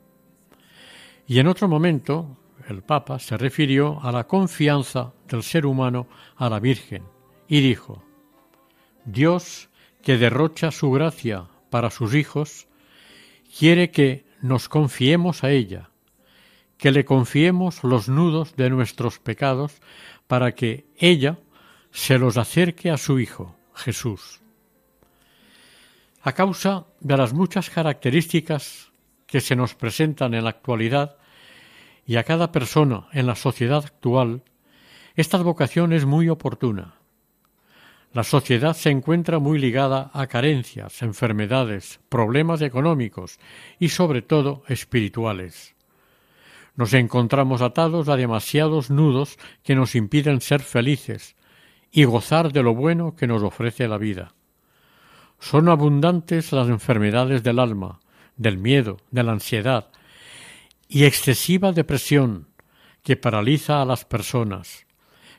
Y 1.26 1.39
en 1.39 1.47
otro 1.47 1.68
momento, 1.68 2.38
el 2.68 2.84
Papa 2.84 3.20
se 3.20 3.38
refirió 3.38 3.99
a 4.03 4.11
la 4.11 4.28
confianza 4.28 5.13
del 5.28 5.43
ser 5.43 5.65
humano 5.65 6.07
a 6.36 6.49
la 6.49 6.59
Virgen 6.59 7.03
y 7.47 7.61
dijo, 7.61 8.03
Dios 9.05 9.70
que 10.01 10.18
derrocha 10.18 10.72
su 10.72 10.91
gracia 10.91 11.47
para 11.70 11.89
sus 11.89 12.13
hijos, 12.13 12.68
quiere 13.57 13.91
que 13.91 14.26
nos 14.41 14.70
confiemos 14.70 15.43
a 15.43 15.51
ella, 15.51 15.89
que 16.78 16.91
le 16.91 17.05
confiemos 17.05 17.84
los 17.84 18.07
nudos 18.07 18.55
de 18.55 18.70
nuestros 18.70 19.20
pecados 19.20 19.82
para 20.28 20.53
que 20.53 20.86
ella 20.97 21.39
se 21.91 22.20
los 22.20 22.38
acerque 22.38 22.91
a 22.91 22.97
su 22.97 23.20
Hijo, 23.20 23.55
Jesús. 23.74 24.41
A 26.22 26.34
causa 26.34 26.86
de 26.99 27.18
las 27.18 27.34
muchas 27.34 27.70
características 27.70 28.91
que 29.26 29.41
se 29.41 29.55
nos 29.55 29.74
presentan 29.76 30.34
en 30.34 30.43
la 30.43 30.51
actualidad 30.51 31.18
y 32.08 32.16
a 32.16 32.24
cada 32.24 32.53
persona 32.53 33.08
en 33.12 33.28
la 33.28 33.36
sociedad 33.36 33.84
actual, 33.86 34.43
esta 35.16 35.38
vocación 35.39 35.91
es 35.91 36.05
muy 36.05 36.30
oportuna. 36.30 36.95
La 38.14 38.24
sociedad 38.24 38.74
se 38.74 38.89
encuentra 38.89 39.39
muy 39.39 39.60
ligada 39.60 40.10
a 40.14 40.28
carencias, 40.28 41.01
enfermedades, 41.01 41.99
problemas 42.08 42.62
económicos 42.62 43.39
y 43.78 43.89
sobre 43.89 44.22
todo 44.22 44.64
espirituales. 44.70 45.76
Nos 46.76 46.93
encontramos 46.93 47.62
atados 47.62 48.08
a 48.08 48.16
demasiados 48.16 48.89
nudos 48.89 49.38
que 49.64 49.76
nos 49.76 49.93
impiden 49.93 50.39
ser 50.39 50.62
felices 50.62 51.36
y 51.91 52.05
gozar 52.05 52.53
de 52.53 52.64
lo 52.64 52.74
bueno 52.74 53.16
que 53.16 53.28
nos 53.28 53.43
ofrece 53.43 53.88
la 53.89 53.97
vida. 53.97 54.34
Son 55.39 55.68
abundantes 55.68 56.53
las 56.53 56.70
enfermedades 56.70 57.43
del 57.43 57.60
alma, 57.60 57.99
del 58.38 58.58
miedo, 58.58 58.97
de 59.12 59.24
la 59.24 59.34
ansiedad 59.34 59.89
y 60.88 61.05
excesiva 61.05 61.71
depresión 61.71 62.47
que 63.03 63.15
paraliza 63.15 63.81
a 63.81 63.85
las 63.85 64.05
personas. 64.05 64.85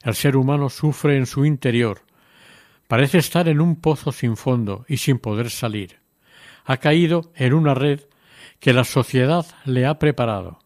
El 0.02 0.14
ser 0.14 0.36
humano 0.36 0.70
sufre 0.70 1.16
en 1.16 1.26
su 1.26 1.44
interior, 1.44 2.02
Parece 2.88 3.18
estar 3.18 3.48
en 3.48 3.60
un 3.60 3.76
pozo 3.76 4.12
sin 4.12 4.36
fondo 4.36 4.86
y 4.88 4.96
sin 4.96 5.18
poder 5.18 5.50
salir. 5.50 6.00
Ha 6.64 6.78
caído 6.78 7.30
en 7.36 7.52
una 7.52 7.74
red 7.74 8.00
que 8.60 8.72
la 8.72 8.84
sociedad 8.84 9.46
le 9.66 9.84
ha 9.86 9.98
preparado. 9.98 10.58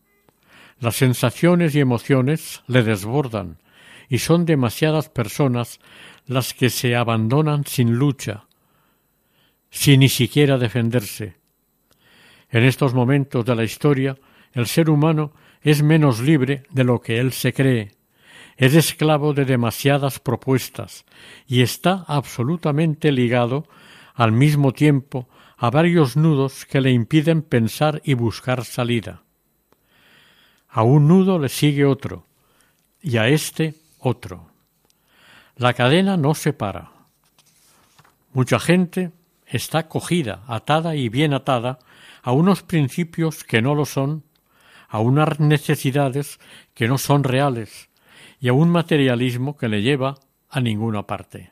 Las 0.78 0.97
sensaciones 0.97 1.74
y 1.74 1.80
emociones 1.80 2.62
le 2.68 2.85
desbordan 2.85 3.59
y 4.09 4.18
son 4.18 4.47
demasiadas 4.47 5.09
personas 5.09 5.80
las 6.26 6.55
que 6.55 6.70
se 6.70 6.95
abandonan 6.95 7.66
sin 7.66 7.97
lucha, 7.97 8.47
sin 9.70 10.01
ni 10.01 10.09
siquiera 10.09 10.59
defenderse. 10.59 11.37
En 12.51 12.62
estos 12.62 12.95
momentos 12.95 13.45
de 13.45 13.57
la 13.57 13.64
historia, 13.64 14.16
el 14.53 14.67
ser 14.67 14.91
humano 14.91 15.33
es 15.63 15.83
menos 15.83 16.21
libre 16.21 16.65
de 16.71 16.85
lo 16.85 17.01
que 17.01 17.19
él 17.19 17.33
se 17.33 17.53
cree, 17.53 17.93
es 18.57 18.75
esclavo 18.75 19.33
de 19.33 19.45
demasiadas 19.45 20.19
propuestas 20.19 21.05
y 21.47 21.63
está 21.63 22.05
absolutamente 22.07 23.13
ligado 23.13 23.67
al 24.15 24.33
mismo 24.33 24.73
tiempo 24.73 25.29
a 25.57 25.71
varios 25.71 26.17
nudos 26.17 26.67
que 26.67 26.81
le 26.81 26.91
impiden 26.91 27.43
pensar 27.43 28.03
y 28.05 28.15
buscar 28.15 28.65
salida. 28.65 29.23
A 30.69 30.83
un 30.83 31.09
nudo 31.09 31.39
le 31.39 31.49
sigue 31.49 31.85
otro 31.85 32.27
y 33.01 33.17
a 33.17 33.29
éste 33.29 33.75
otro. 33.99 34.51
La 35.57 35.75
cadena 35.75 36.17
no 36.17 36.35
se 36.35 36.53
para. 36.53 36.91
Mucha 38.33 38.59
gente 38.59 39.13
está 39.47 39.89
cogida, 39.89 40.43
atada 40.47 40.97
y 40.97 41.09
bien 41.09 41.35
atada 41.35 41.79
a 42.23 42.33
unos 42.33 42.63
principios 42.63 43.45
que 43.45 43.61
no 43.61 43.75
lo 43.75 43.85
son, 43.85 44.25
a 44.93 45.01
unas 45.01 45.40
necesidades 45.40 46.38
que 46.74 46.86
no 46.86 46.99
son 46.99 47.24
reales, 47.24 47.88
y 48.38 48.49
a 48.49 48.53
un 48.53 48.68
materialismo 48.68 49.57
que 49.57 49.68
le 49.68 49.80
lleva 49.80 50.16
a 50.51 50.61
ninguna 50.61 51.07
parte. 51.07 51.51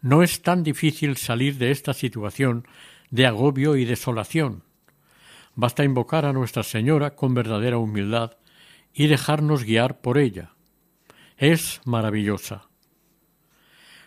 No 0.00 0.24
es 0.24 0.42
tan 0.42 0.64
difícil 0.64 1.16
salir 1.16 1.58
de 1.58 1.70
esta 1.70 1.94
situación 1.94 2.66
de 3.10 3.24
agobio 3.28 3.76
y 3.76 3.84
desolación. 3.84 4.64
Basta 5.54 5.84
invocar 5.84 6.26
a 6.26 6.32
Nuestra 6.32 6.64
Señora 6.64 7.14
con 7.14 7.34
verdadera 7.34 7.78
humildad 7.78 8.32
y 8.92 9.06
dejarnos 9.06 9.62
guiar 9.62 10.00
por 10.00 10.18
ella. 10.18 10.54
Es 11.36 11.80
maravillosa. 11.84 12.68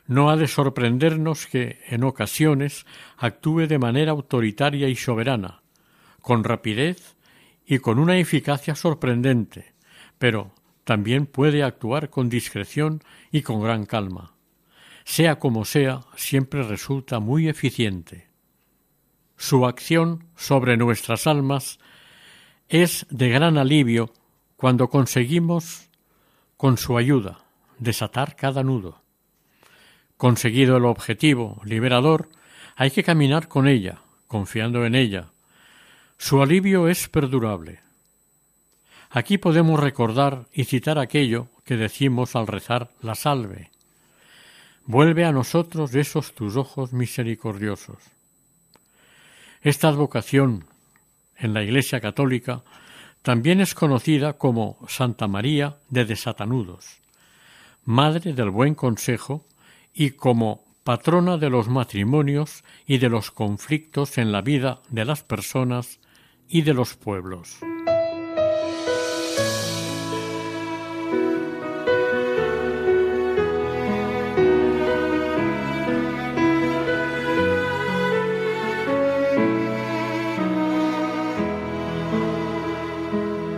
No 0.06 0.30
ha 0.30 0.36
de 0.36 0.48
sorprendernos 0.48 1.48
que, 1.48 1.80
en 1.88 2.04
ocasiones, 2.04 2.86
actúe 3.16 3.68
de 3.68 3.80
manera 3.80 4.12
autoritaria 4.12 4.90
y 4.90 4.98
soberana, 4.98 5.62
con 6.22 6.44
rapidez 6.44 7.16
y 7.66 7.80
con 7.80 8.00
una 8.00 8.18
eficacia 8.18 8.76
sorprendente, 8.76 9.74
pero 10.18 10.54
también 10.84 11.26
puede 11.26 11.64
actuar 11.64 12.10
con 12.10 12.30
discreción 12.30 13.02
y 13.32 13.42
con 13.42 13.62
gran 13.62 13.86
calma. 13.86 14.36
Sea 15.06 15.40
como 15.40 15.66
sea, 15.66 16.02
siempre 16.16 16.64
resulta 16.64 17.20
muy 17.20 17.48
eficiente. 17.48 18.30
Su 19.38 19.66
acción 19.66 20.26
sobre 20.36 20.78
nuestras 20.78 21.28
almas 21.28 21.80
es 22.70 23.06
de 23.10 23.30
gran 23.30 23.58
alivio 23.58 24.14
cuando 24.56 24.90
conseguimos, 24.90 25.90
con 26.56 26.78
su 26.78 26.98
ayuda, 26.98 27.40
desatar 27.80 28.38
cada 28.38 28.64
nudo. 28.64 29.02
Conseguido 30.16 30.78
el 30.78 30.86
objetivo 30.86 31.62
liberador, 31.66 32.30
hay 32.76 32.92
que 32.92 33.04
caminar 33.04 33.50
con 33.50 33.68
ella, 33.68 34.02
confiando 34.28 34.86
en 34.86 34.96
ella. 34.96 35.33
Su 36.18 36.42
alivio 36.42 36.88
es 36.88 37.10
perdurable. 37.10 37.82
Aquí 39.10 39.38
podemos 39.38 39.80
recordar 39.80 40.48
y 40.54 40.64
citar 40.64 40.98
aquello 40.98 41.48
que 41.66 41.78
decimos 41.78 42.36
al 42.36 42.48
rezar 42.48 42.92
la 43.02 43.16
salve. 43.16 43.70
Vuelve 44.86 45.24
a 45.24 45.32
nosotros 45.32 45.94
esos 45.96 46.34
tus 46.34 46.56
ojos 46.56 46.94
misericordiosos. 46.94 47.98
Esta 49.62 49.88
advocación 49.88 50.66
en 51.38 51.54
la 51.54 51.64
Iglesia 51.64 52.02
Católica 52.02 52.64
también 53.22 53.62
es 53.62 53.74
conocida 53.76 54.34
como 54.34 54.78
Santa 54.90 55.28
María 55.28 55.78
de 55.90 56.04
Desatanudos, 56.04 57.00
Madre 57.86 58.34
del 58.34 58.50
Buen 58.50 58.76
Consejo 58.76 59.46
y 59.94 60.12
como 60.12 60.66
patrona 60.84 61.38
de 61.38 61.50
los 61.50 61.70
matrimonios 61.70 62.64
y 62.86 62.98
de 62.98 63.10
los 63.10 63.32
conflictos 63.32 64.18
en 64.18 64.32
la 64.32 64.42
vida 64.42 64.82
de 64.90 65.06
las 65.06 65.24
personas 65.24 66.00
y 66.54 66.62
de 66.62 66.74
los 66.76 66.94
pueblos. 66.94 67.58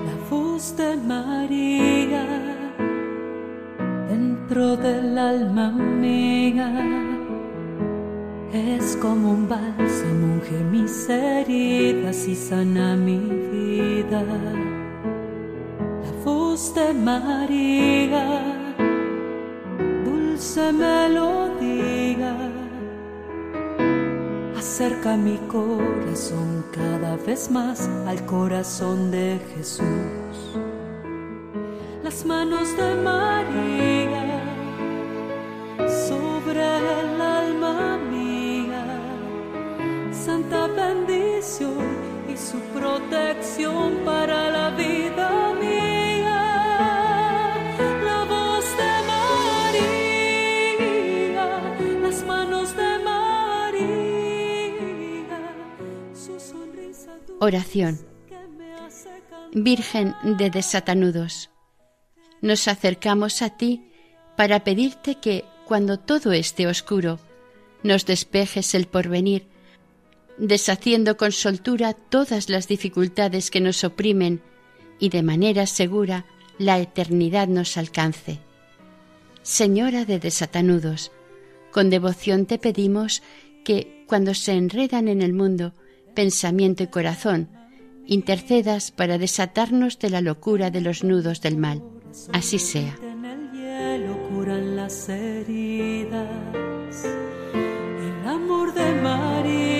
La 0.05 0.17
de 0.29 0.95
María 0.95 2.25
dentro 4.07 4.77
del 4.77 5.17
alma 5.17 5.69
mía 5.71 7.04
como 8.93 9.31
un 9.31 9.49
bálsamo, 9.49 10.35
unge 10.35 10.59
mis 10.71 11.09
heridas 11.09 12.27
y 12.27 12.35
sana 12.35 12.95
mi 12.95 13.17
vida. 13.17 14.21
La 16.03 16.11
voz 16.23 16.75
de 16.75 16.93
María, 16.93 18.43
dulce 20.05 20.71
melodía, 20.71 22.35
acerca 24.55 25.17
mi 25.17 25.37
corazón 25.47 26.63
cada 26.71 27.15
vez 27.17 27.49
más 27.49 27.89
al 28.05 28.23
corazón 28.25 29.09
de 29.09 29.39
Jesús. 29.55 30.35
Las 32.03 32.23
manos 32.23 32.77
de 32.77 32.95
María 33.01 34.45
sobre 36.07 36.61
el 36.99 37.14
y 42.35 42.37
su 42.37 42.59
protección 42.73 44.03
para 44.03 44.49
la 44.51 44.69
vida 44.71 45.53
mía. 45.53 46.41
La 48.03 48.25
voz 48.25 48.65
de 48.77 48.93
María, 49.73 50.43
las 52.01 52.25
manos 52.25 52.75
de 52.75 52.99
María, 53.09 53.79
su 56.13 56.37
sonrisa 56.39 57.11
Oración. 57.39 57.99
Virgen 59.53 60.13
de 60.23 60.49
desatanudos, 60.49 61.49
nos 62.41 62.67
acercamos 62.67 63.41
a 63.41 63.51
ti 63.51 63.89
para 64.35 64.65
pedirte 64.65 65.15
que, 65.15 65.45
cuando 65.65 65.97
todo 65.97 66.33
esté 66.33 66.67
oscuro, 66.67 67.19
nos 67.83 68.05
despejes 68.05 68.75
el 68.75 68.87
porvenir, 68.87 69.47
deshaciendo 70.37 71.17
con 71.17 71.31
soltura 71.31 71.93
todas 71.93 72.49
las 72.49 72.67
dificultades 72.67 73.51
que 73.51 73.61
nos 73.61 73.83
oprimen 73.83 74.41
y 74.99 75.09
de 75.09 75.23
manera 75.23 75.65
segura 75.65 76.25
la 76.57 76.79
eternidad 76.79 77.47
nos 77.47 77.77
alcance. 77.77 78.39
Señora 79.43 80.05
de 80.05 80.19
desatanudos, 80.19 81.11
con 81.71 81.89
devoción 81.89 82.45
te 82.45 82.57
pedimos 82.57 83.21
que, 83.63 84.05
cuando 84.07 84.33
se 84.33 84.53
enredan 84.53 85.07
en 85.07 85.21
el 85.21 85.33
mundo 85.33 85.73
pensamiento 86.13 86.83
y 86.83 86.87
corazón, 86.87 87.49
intercedas 88.07 88.91
para 88.91 89.17
desatarnos 89.17 89.99
de 89.99 90.09
la 90.09 90.21
locura 90.21 90.71
de 90.71 90.81
los 90.81 91.03
nudos 91.03 91.41
del 91.41 91.57
mal. 91.57 91.83
Así 92.31 92.59
sea. 92.59 92.95
Las 94.85 95.09
heridas. 95.09 96.27
El 97.53 98.27
amor 98.27 98.71
de 98.75 99.01
María, 99.01 99.74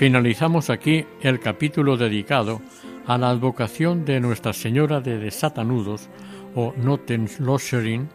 Finalizamos 0.00 0.70
aquí 0.70 1.04
el 1.20 1.40
capítulo 1.40 1.98
dedicado 1.98 2.62
a 3.06 3.18
la 3.18 3.28
advocación 3.28 4.06
de 4.06 4.18
Nuestra 4.18 4.54
Señora 4.54 5.02
de 5.02 5.18
Desatanudos 5.18 6.08
o 6.54 6.72
Notenloscherin 6.74 8.08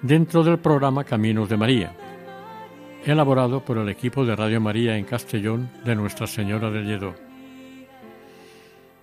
dentro 0.00 0.44
del 0.44 0.60
programa 0.60 1.02
Caminos 1.02 1.48
de 1.48 1.56
María, 1.56 1.92
elaborado 3.04 3.64
por 3.64 3.78
el 3.78 3.88
equipo 3.88 4.24
de 4.24 4.36
Radio 4.36 4.60
María 4.60 4.96
en 4.96 5.04
Castellón 5.04 5.68
de 5.84 5.96
Nuestra 5.96 6.28
Señora 6.28 6.70
del 6.70 6.86
Lledó. 6.86 7.16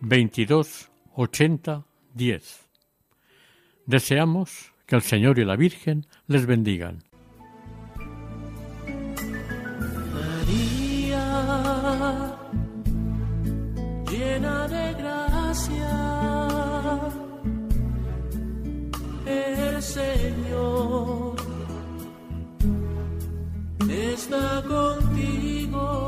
22 0.00 0.90
80 1.14 1.84
10. 2.14 2.68
Deseamos 3.86 4.72
que 4.86 4.96
el 4.96 5.02
Señor 5.02 5.38
y 5.38 5.44
la 5.44 5.56
Virgen 5.56 6.06
les 6.26 6.46
bendigan. 6.46 7.02
María, 10.14 11.26
llena 14.10 14.68
de 14.68 14.94
gracia, 14.94 15.90
el 19.26 19.82
Señor 19.82 21.36
está 23.88 24.62
contigo. 24.66 26.07